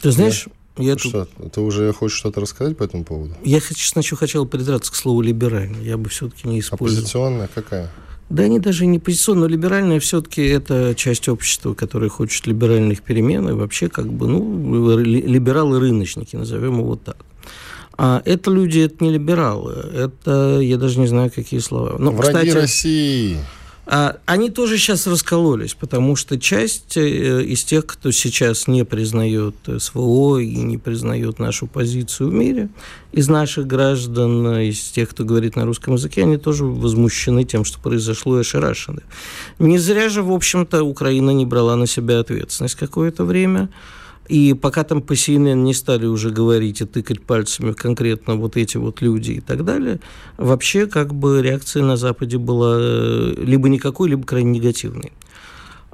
[0.00, 1.52] Ты знаешь, я, я что, тут...
[1.52, 3.34] Ты уже хочешь что-то рассказать по этому поводу?
[3.44, 5.84] Я сначала хотел придраться к слову «либеральный».
[5.84, 7.00] Я бы все-таки не использовал.
[7.00, 7.90] Оппозиционная какая?
[8.28, 13.48] Да они даже не позиционно, но либеральная все-таки это часть общества, которая хочет либеральных перемен,
[13.48, 17.16] и вообще как бы, ну, либералы-рыночники, назовем его так.
[17.98, 21.96] А это люди, это не либералы, это, я даже не знаю, какие слова.
[21.98, 23.36] Но, Враги кстати, России.
[23.88, 29.54] А, они тоже сейчас раскололись, потому что часть э, из тех, кто сейчас не признает
[29.78, 32.68] СВО и не признает нашу позицию в мире,
[33.12, 37.78] из наших граждан, из тех, кто говорит на русском языке, они тоже возмущены тем, что
[37.78, 39.02] произошло, и ошарашены.
[39.60, 43.68] Не зря же, в общем-то, Украина не брала на себя ответственность какое-то время.
[44.28, 48.76] И пока там по CNN не стали уже говорить и тыкать пальцами конкретно вот эти
[48.76, 50.00] вот люди и так далее,
[50.36, 55.12] вообще как бы реакция на Западе была э, либо никакой, либо крайне негативной.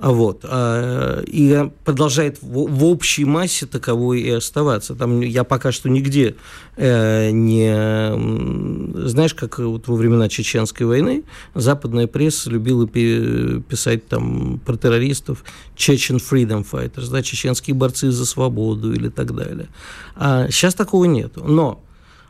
[0.02, 0.40] А вот.
[0.42, 4.96] А, и продолжает в, общей массе таковой и оставаться.
[4.96, 6.34] Там я пока что нигде
[6.76, 9.06] э, не...
[9.08, 11.22] Знаешь, как вот во времена Чеченской войны
[11.54, 15.44] западная пресса любила писать там про террористов
[15.76, 19.68] Chechen Freedom Fighters, да, чеченские борцы за свободу или так далее.
[20.16, 21.36] А сейчас такого нет.
[21.36, 21.80] Но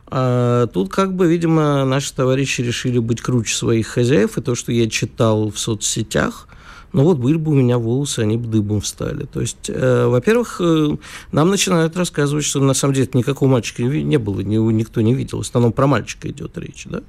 [0.05, 4.71] а тут, как бы, видимо, наши товарищи решили быть круче своих хозяев, и то, что
[4.71, 6.47] я читал в соцсетях,
[6.93, 9.25] ну вот были бы у меня волосы, они бы дыбом встали.
[9.25, 10.95] То есть, э, во-первых, э,
[11.31, 15.39] нам начинают рассказывать, что на самом деле никакого мальчика не было, ни, никто не видел.
[15.39, 17.01] В основном про мальчика идет речь, да?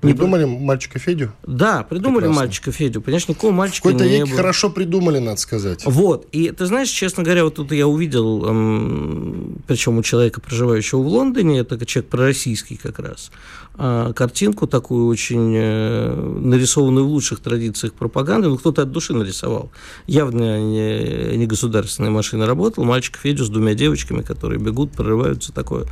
[0.00, 0.58] Придумали не...
[0.58, 1.32] мальчика Федю?
[1.46, 2.42] Да, придумали Прекрасно.
[2.42, 3.00] мальчика Федю.
[3.00, 4.36] Понимаешь, никакого мальчика Какой-то не было.
[4.36, 5.84] хорошо придумали, надо сказать.
[5.84, 6.26] Вот.
[6.32, 11.06] И ты знаешь, честно говоря, вот тут я увидел, эм, причем у человека, проживающего в
[11.08, 13.30] Лондоне, это человек пророссийский как раз,
[13.78, 18.48] картинку такую очень э, нарисованную в лучших традициях пропаганды.
[18.48, 19.70] Ну, кто-то от души нарисовал.
[20.06, 22.84] Явно не, не государственная машина работала.
[22.84, 25.86] Мальчик Федю с двумя девочками, которые бегут, прорываются, такое.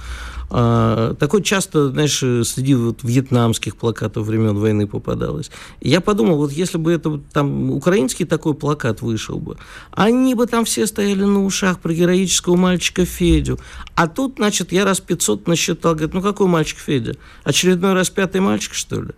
[0.48, 5.50] А, такое часто, знаешь, среди вот вьетнамских плакатов времен войны попадалось.
[5.80, 9.56] Я подумал, вот если бы это там украинский такой плакат вышел бы,
[9.92, 13.58] они бы там все стояли на ушах про героического мальчика Федю.
[13.94, 17.16] А тут, значит, я раз 500 насчитал, говорит, ну какой мальчик Федя?
[17.44, 19.12] Очередной раз пятый мальчик, что ли?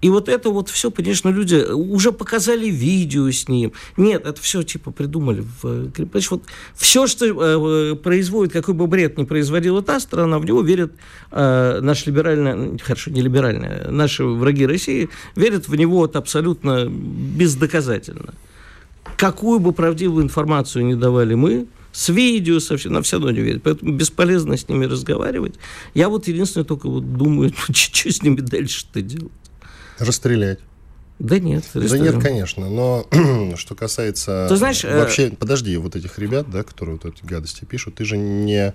[0.00, 3.72] И вот это вот все, конечно, люди уже показали видео с ним.
[3.96, 5.44] Нет, это все типа придумали.
[5.62, 6.44] В, понимаешь, вот
[6.74, 10.92] все, что э, производит, какой бы бред ни производила та страна, в него верят
[11.30, 18.34] э, наши либеральные, хорошо, не либеральные, наши враги России, верят в него вот абсолютно бездоказательно.
[19.16, 23.40] Какую бы правдивую информацию не давали мы, с видео, со всем, на все равно не
[23.40, 23.62] верят.
[23.62, 25.56] Поэтому бесполезно с ними разговаривать.
[25.94, 29.32] Я вот единственное только вот думаю, что с ними дальше-то делать.
[30.00, 30.58] Расстрелять.
[31.20, 31.64] Да нет.
[31.74, 32.70] Да нет, конечно.
[32.70, 33.06] Но
[33.56, 34.46] что касается...
[34.48, 34.84] Ты знаешь...
[34.84, 35.36] Э, вообще, э...
[35.36, 38.72] подожди, вот этих ребят, да, которые вот эти гадости пишут, ты же не...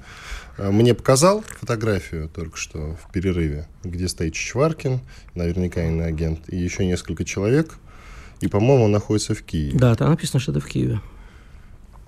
[0.57, 5.01] Э, мне показал фотографию только что в перерыве, где стоит Чичваркин,
[5.34, 7.78] наверняка иноагент, и еще несколько человек,
[8.41, 9.80] и, по-моему, он находится в Киеве.
[9.80, 11.01] Да, там написано, что это в Киеве.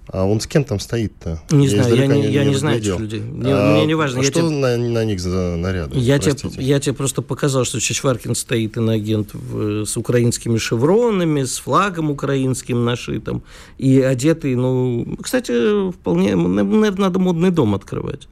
[0.10, 1.42] А он с кем там стоит-то?
[1.52, 3.20] Не я знаю, я не, я не, знаю этих людей.
[3.20, 4.22] Мне, а, мне не важно.
[4.22, 4.50] А что тебе...
[4.50, 5.98] на, на них за наряды?
[6.00, 11.58] Я тебе, я тебе просто показал, что Чичваркин стоит иноагент в, с украинскими шевронами, с
[11.58, 13.44] флагом украинским нашитым,
[13.78, 18.28] и одетый, ну, кстати, вполне, наверное, надо модный дом открывать.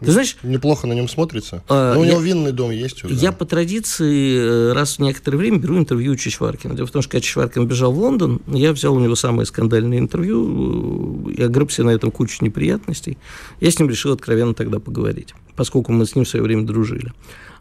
[0.00, 0.36] Ты знаешь...
[0.42, 1.62] Неплохо на нем смотрится.
[1.68, 3.14] А, Но у я, него винный дом есть уже.
[3.14, 6.74] Я по традиции э, раз в некоторое время беру интервью у Чичваркина.
[6.74, 9.98] Дело в том, что когда Чичваркин бежал в Лондон, я взял у него самое скандальное
[9.98, 13.18] интервью, я огребся на этом кучу неприятностей.
[13.60, 17.12] Я с ним решил откровенно тогда поговорить, поскольку мы с ним в свое время дружили.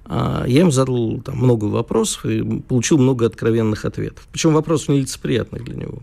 [0.07, 4.27] А я им задал там, много вопросов и получил много откровенных ответов.
[4.31, 5.99] Причем вопросов нелицеприятных для него.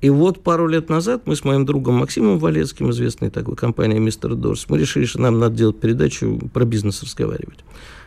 [0.00, 4.34] И вот пару лет назад мы с моим другом Максимом Валецким, известной такой компанией «Мистер
[4.34, 7.64] Дорс», мы решили, что нам надо делать передачу про бизнес разговаривать.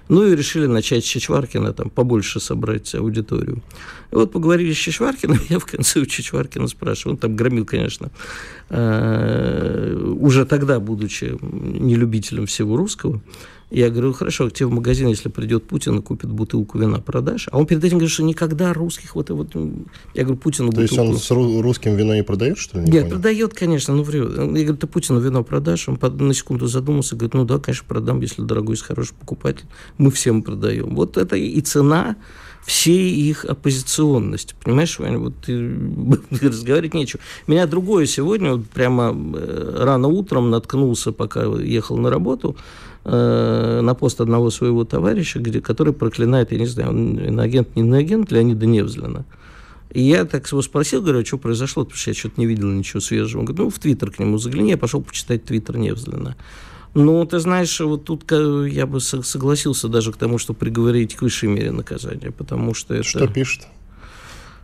[0.07, 3.61] Ну и решили начать с Чичваркина, там, побольше собрать аудиторию.
[4.11, 8.09] И вот поговорили с Чичваркиным, я в конце у Чичваркина спрашиваю, он там громил, конечно,
[8.69, 13.21] э, уже тогда, будучи нелюбителем всего русского,
[13.71, 17.47] я говорю, хорошо, к тебе в магазин, если придет Путин и купит бутылку вина, продашь?
[17.51, 19.29] А он перед этим говорит, что никогда русских вот...
[19.29, 19.53] вот
[20.15, 21.03] я говорю, Путину То бутылку...
[21.03, 22.85] есть он с русским вино не продает, что ли?
[22.85, 23.15] Не Нет, понял?
[23.15, 24.31] продает, конечно, ну врет.
[24.31, 25.87] Я говорю, ты Путину вино продашь?
[25.87, 29.65] Он на секунду задумался, говорит, ну да, конечно, продам, если дорогой, есть хороший покупатель.
[29.97, 30.95] Мы всем продаем.
[30.95, 32.15] Вот это и цена
[32.65, 34.55] всей их оппозиционности.
[34.63, 35.33] Понимаешь, Ваня, вот
[36.41, 37.21] разговаривать нечего.
[37.47, 42.57] Меня другое сегодня, вот прямо э, рано утром наткнулся, пока ехал на работу,
[43.05, 47.81] э, на пост одного своего товарища, где, который проклинает, я не знаю, он иноагент, не
[47.81, 49.25] иноагент Леонида Невзлина.
[49.91, 52.67] И я так его спросил, говорю, а что произошло, потому что я что-то не видел
[52.67, 53.39] ничего свежего.
[53.39, 56.35] Он говорит, ну, в Твиттер к нему загляни, я пошел почитать Твиттер Невзлина.
[56.93, 61.49] Ну, ты знаешь, вот тут я бы согласился даже к тому, что приговорить к высшей
[61.49, 63.03] мере наказания, потому что это...
[63.03, 63.67] Что пишет?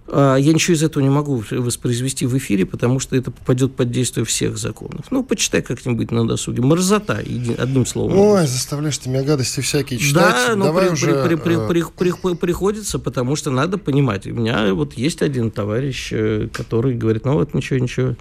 [0.08, 3.92] А, я ничего из этого не могу воспроизвести в эфире, потому что это попадет под
[3.92, 5.06] действие всех законов.
[5.10, 6.62] Ну, почитай как-нибудь на досуге.
[6.62, 8.18] Морзота, одним словом.
[8.18, 10.36] Ой, заставляешь ты меня гадости всякие читать.
[10.48, 11.24] Да, но при, уже...
[11.24, 14.28] при, при, э, при, при, при, приходится, потому что надо понимать.
[14.28, 18.16] У меня вот есть один товарищ, э, который говорит, ну вот ничего, ничего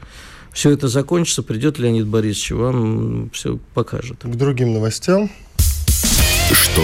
[0.55, 4.18] все это закончится, придет Леонид Борисович, вам все покажет.
[4.22, 5.30] К другим новостям.
[6.53, 6.82] Что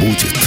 [0.00, 0.45] будет?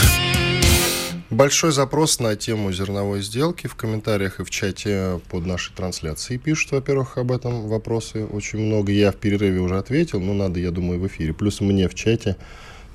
[1.40, 6.74] Большой запрос на тему зерновой сделки в комментариях и в чате под нашей трансляцией пишут,
[6.74, 8.92] во-первых, об этом вопросы очень много.
[8.92, 11.34] Я в перерыве уже ответил, но надо, я думаю, в эфире.
[11.34, 12.36] Плюс мне в чате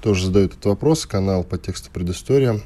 [0.02, 2.60] тоже задают этот вопрос, канал по тексту предыстория.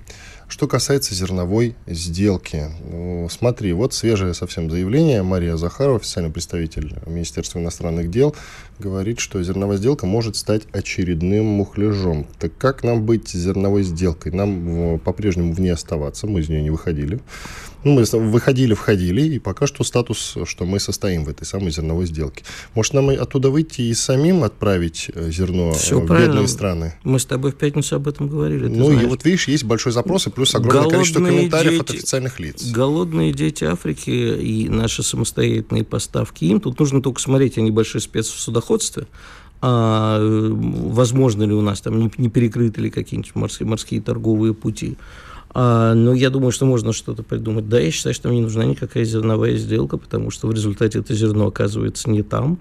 [0.49, 5.22] Что касается зерновой сделки, ну, смотри, вот свежее совсем заявление.
[5.22, 8.35] Мария Захарова, официальный представитель Министерства иностранных дел,
[8.79, 12.26] говорит, что зерновая сделка может стать очередным мухляжом.
[12.39, 14.33] Так как нам быть зерновой сделкой?
[14.33, 17.20] Нам по-прежнему в ней оставаться, мы из нее не выходили.
[17.85, 22.07] Ну, мы выходили, входили, и пока что статус, что мы состоим в этой самой зерновой
[22.07, 22.43] сделке.
[22.74, 26.33] Может, нам оттуда выйти и самим отправить э, зерно Все в правильно.
[26.33, 26.95] бедные страны?
[27.05, 28.66] Мы с тобой в пятницу об этом говорили.
[28.66, 29.03] Ну, знаешь.
[29.03, 32.41] и вот видишь, есть большой запрос, и плюс огромное Голодные количество комментариев дети, от официальных
[32.41, 32.70] лиц.
[32.72, 36.61] Голодные дети Африки и наши самостоятельные поставки им.
[36.61, 38.26] Тут нужно только смотреть, они большие спец
[38.69, 39.07] в судоходстве,
[39.61, 44.97] а возможно ли у нас там не, не перекрыты ли какие-нибудь морские, морские торговые пути.
[45.51, 47.69] А, но я думаю, что можно что-то придумать.
[47.69, 51.14] Да, я считаю, что нам не нужна никакая зерновая сделка, потому что в результате это
[51.14, 52.59] зерно оказывается не там.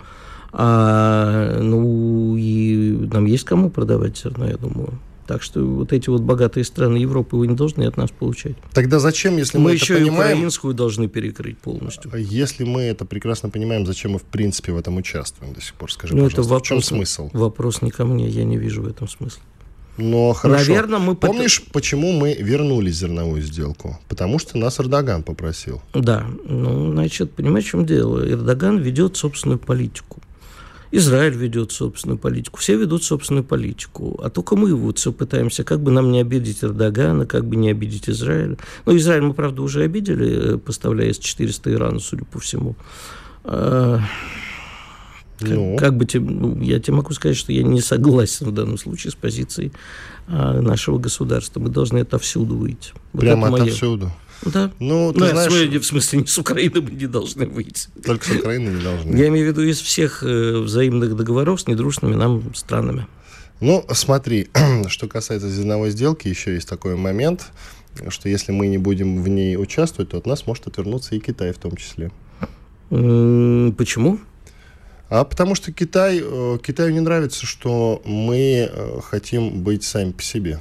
[0.53, 4.97] А, ну, и нам есть кому продавать зерно, я думаю.
[5.27, 8.55] Так что вот эти вот богатые страны Европы вы не должны от нас получать.
[8.71, 10.29] Тогда зачем, если мы, мы это еще понимаем...
[10.29, 12.11] и украинскую должны перекрыть полностью.
[12.15, 15.91] Если мы это прекрасно понимаем, зачем мы в принципе в этом участвуем до сих пор?
[15.91, 17.29] Скажи, ну, это вопрос, в чем смысл?
[17.33, 19.43] Вопрос не ко мне, я не вижу в этом смысла.
[19.97, 20.69] Но хорошо.
[20.69, 21.73] Наверное, мы Помнишь, пот...
[21.73, 23.99] почему мы вернули зерновую сделку?
[24.07, 25.81] Потому что нас Эрдоган попросил.
[25.93, 26.25] Да.
[26.45, 28.25] Ну, значит, понимаешь, в чем дело?
[28.25, 30.21] Эрдоган ведет собственную политику.
[30.91, 34.19] Израиль ведет собственную политику, все ведут собственную политику.
[34.23, 37.69] А только мы вот все пытаемся, как бы нам не обидеть Эрдогана, как бы не
[37.69, 38.57] обидеть Израиль.
[38.85, 42.75] Ну, Израиль мы, правда, уже обидели, э, поставляя С-400 Ирану, судя по всему.
[43.43, 43.99] А,
[45.41, 45.75] ну.
[45.75, 48.77] Как, как бы тебе, ну, я тебе могу сказать, что я не согласен в данном
[48.77, 49.71] случае с позицией
[50.27, 51.59] а, нашего государства.
[51.59, 52.93] Мы должны отовсюду выйти.
[53.13, 54.11] Вот Прямо отовсюду?
[54.43, 54.71] Да.
[54.79, 55.51] Ну, ты ну, знаешь...
[55.51, 57.89] в смысле, не с Украины мы не должны выйти.
[58.03, 59.15] Только с Украины не должны.
[59.15, 63.07] Я имею в виду из всех э, взаимных договоров с недружными нам странами.
[63.59, 64.49] Ну, смотри,
[64.87, 67.47] что касается зерновой сделки, еще есть такой момент,
[68.09, 71.51] что если мы не будем в ней участвовать, то от нас может отвернуться и Китай
[71.51, 72.11] в том числе.
[72.89, 74.19] Почему?
[75.09, 80.21] А потому что Китай, э, Китаю не нравится, что мы э, хотим быть сами по
[80.21, 80.59] себе.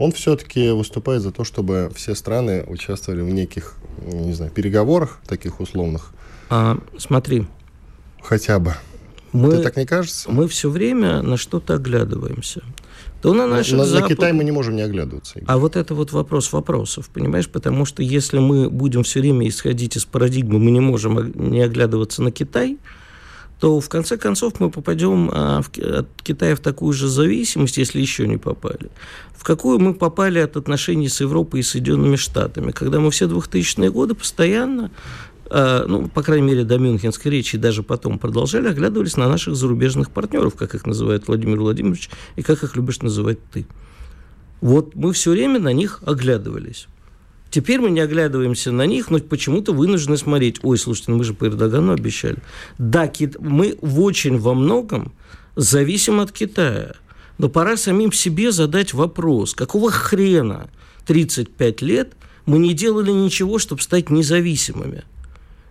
[0.00, 5.60] Он все-таки выступает за то, чтобы все страны участвовали в неких, не знаю, переговорах таких
[5.60, 6.14] условных.
[6.48, 7.46] А, смотри.
[8.22, 8.74] Хотя бы.
[9.32, 10.30] Мы, Ты так не кажется?
[10.30, 12.62] Мы все время на что-то оглядываемся.
[13.20, 14.08] То на наших на, запад...
[14.08, 15.38] на Китай мы не можем не оглядываться.
[15.46, 17.50] А вот это вот вопрос вопросов, понимаешь?
[17.50, 22.22] Потому что если мы будем все время исходить из парадигмы, мы не можем не оглядываться
[22.22, 22.78] на Китай–
[23.60, 28.26] то в конце концов мы попадем а, от Китая в такую же зависимость, если еще
[28.26, 28.90] не попали,
[29.36, 33.90] в какую мы попали от отношений с Европой и Соединенными Штатами, когда мы все 2000-е
[33.90, 34.90] годы постоянно
[35.50, 39.56] а, ну, по крайней мере, до Мюнхенской речи и даже потом продолжали, оглядывались на наших
[39.56, 43.66] зарубежных партнеров, как их называет Владимир Владимирович, и как их любишь называть ты.
[44.60, 46.86] Вот мы все время на них оглядывались.
[47.50, 50.60] Теперь мы не оглядываемся на них, но почему-то вынуждены смотреть.
[50.62, 52.38] Ой, слушайте, ну мы же по Эрдогану обещали.
[52.78, 55.12] Да, мы в очень во многом
[55.56, 56.94] зависим от Китая.
[57.38, 60.68] Но пора самим себе задать вопрос, какого хрена
[61.06, 62.12] 35 лет
[62.46, 65.04] мы не делали ничего, чтобы стать независимыми?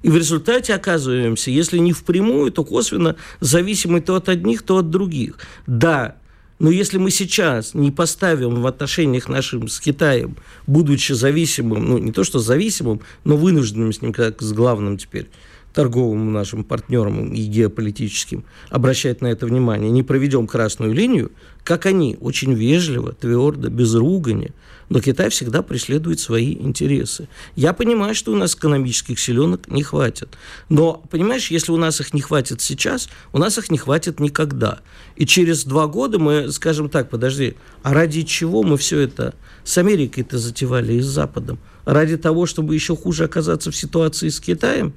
[0.01, 4.89] И в результате оказываемся, если не впрямую, то косвенно зависимы то от одних, то от
[4.89, 5.37] других.
[5.67, 6.15] Да,
[6.59, 10.35] но если мы сейчас не поставим в отношениях нашим с Китаем,
[10.67, 15.29] будучи зависимым, ну не то что зависимым, но вынужденным с ним как с главным теперь
[15.73, 21.31] торговым нашим партнером и геополитическим, обращать на это внимание, не проведем красную линию,
[21.63, 24.51] как они очень вежливо, твердо, без ругани,
[24.89, 27.27] Но Китай всегда преследует свои интересы.
[27.55, 30.37] Я понимаю, что у нас экономических силенок не хватит.
[30.67, 34.79] Но, понимаешь, если у нас их не хватит сейчас, у нас их не хватит никогда.
[35.15, 39.77] И через два года мы скажем так, подожди, а ради чего мы все это с
[39.77, 41.59] Америкой-то затевали и с Западом?
[41.85, 44.93] Ради того, чтобы еще хуже оказаться в ситуации с Китаем?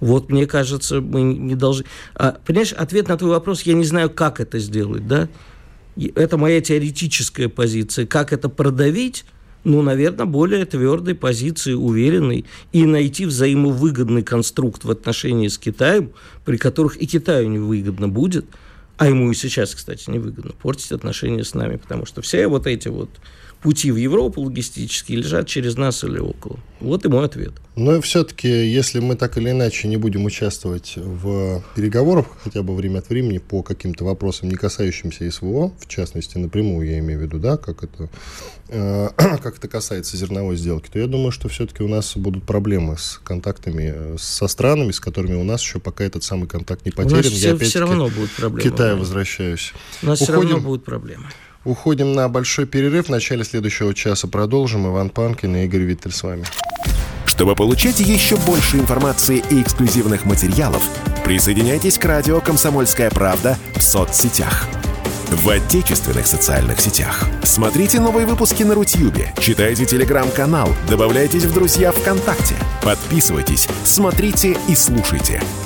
[0.00, 1.86] Вот, мне кажется, мы не должны...
[2.14, 5.28] А, понимаешь, ответ на твой вопрос, я не знаю, как это сделать, да?
[6.14, 8.06] Это моя теоретическая позиция.
[8.06, 9.24] Как это продавить?
[9.66, 16.12] Ну, наверное, более твердой позиции, уверенной, и найти взаимовыгодный конструкт в отношении с Китаем,
[16.44, 18.46] при которых и Китаю невыгодно будет,
[18.96, 22.86] а ему и сейчас, кстати, невыгодно портить отношения с нами, потому что все вот эти
[22.86, 23.10] вот
[23.62, 26.58] пути в Европу логистические лежат через нас или около.
[26.80, 27.52] Вот и мой ответ.
[27.74, 32.98] Но все-таки, если мы так или иначе не будем участвовать в переговорах, хотя бы время
[32.98, 37.38] от времени, по каким-то вопросам, не касающимся СВО, в частности, напрямую я имею в виду,
[37.38, 38.08] да, как это,
[38.68, 42.96] э, как это касается зерновой сделки, то я думаю, что все-таки у нас будут проблемы
[42.96, 47.20] с контактами со странами, с которыми у нас еще пока этот самый контакт не потерян.
[47.20, 48.70] У нас все, я все равно будут проблемы.
[48.70, 49.72] К Китаю возвращаюсь.
[50.02, 50.40] У нас Уходим...
[50.40, 51.26] все равно будут проблемы.
[51.66, 53.06] Уходим на большой перерыв.
[53.06, 54.86] В начале следующего часа продолжим.
[54.86, 56.44] Иван Панкин и Игорь Виттель с вами.
[57.26, 60.82] Чтобы получать еще больше информации и эксклюзивных материалов,
[61.24, 64.68] присоединяйтесь к радио «Комсомольская правда» в соцсетях.
[65.28, 67.26] В отечественных социальных сетях.
[67.42, 75.42] Смотрите новые выпуски на Рутьюбе, читайте телеграм-канал, добавляйтесь в друзья ВКонтакте, подписывайтесь, смотрите и слушайте–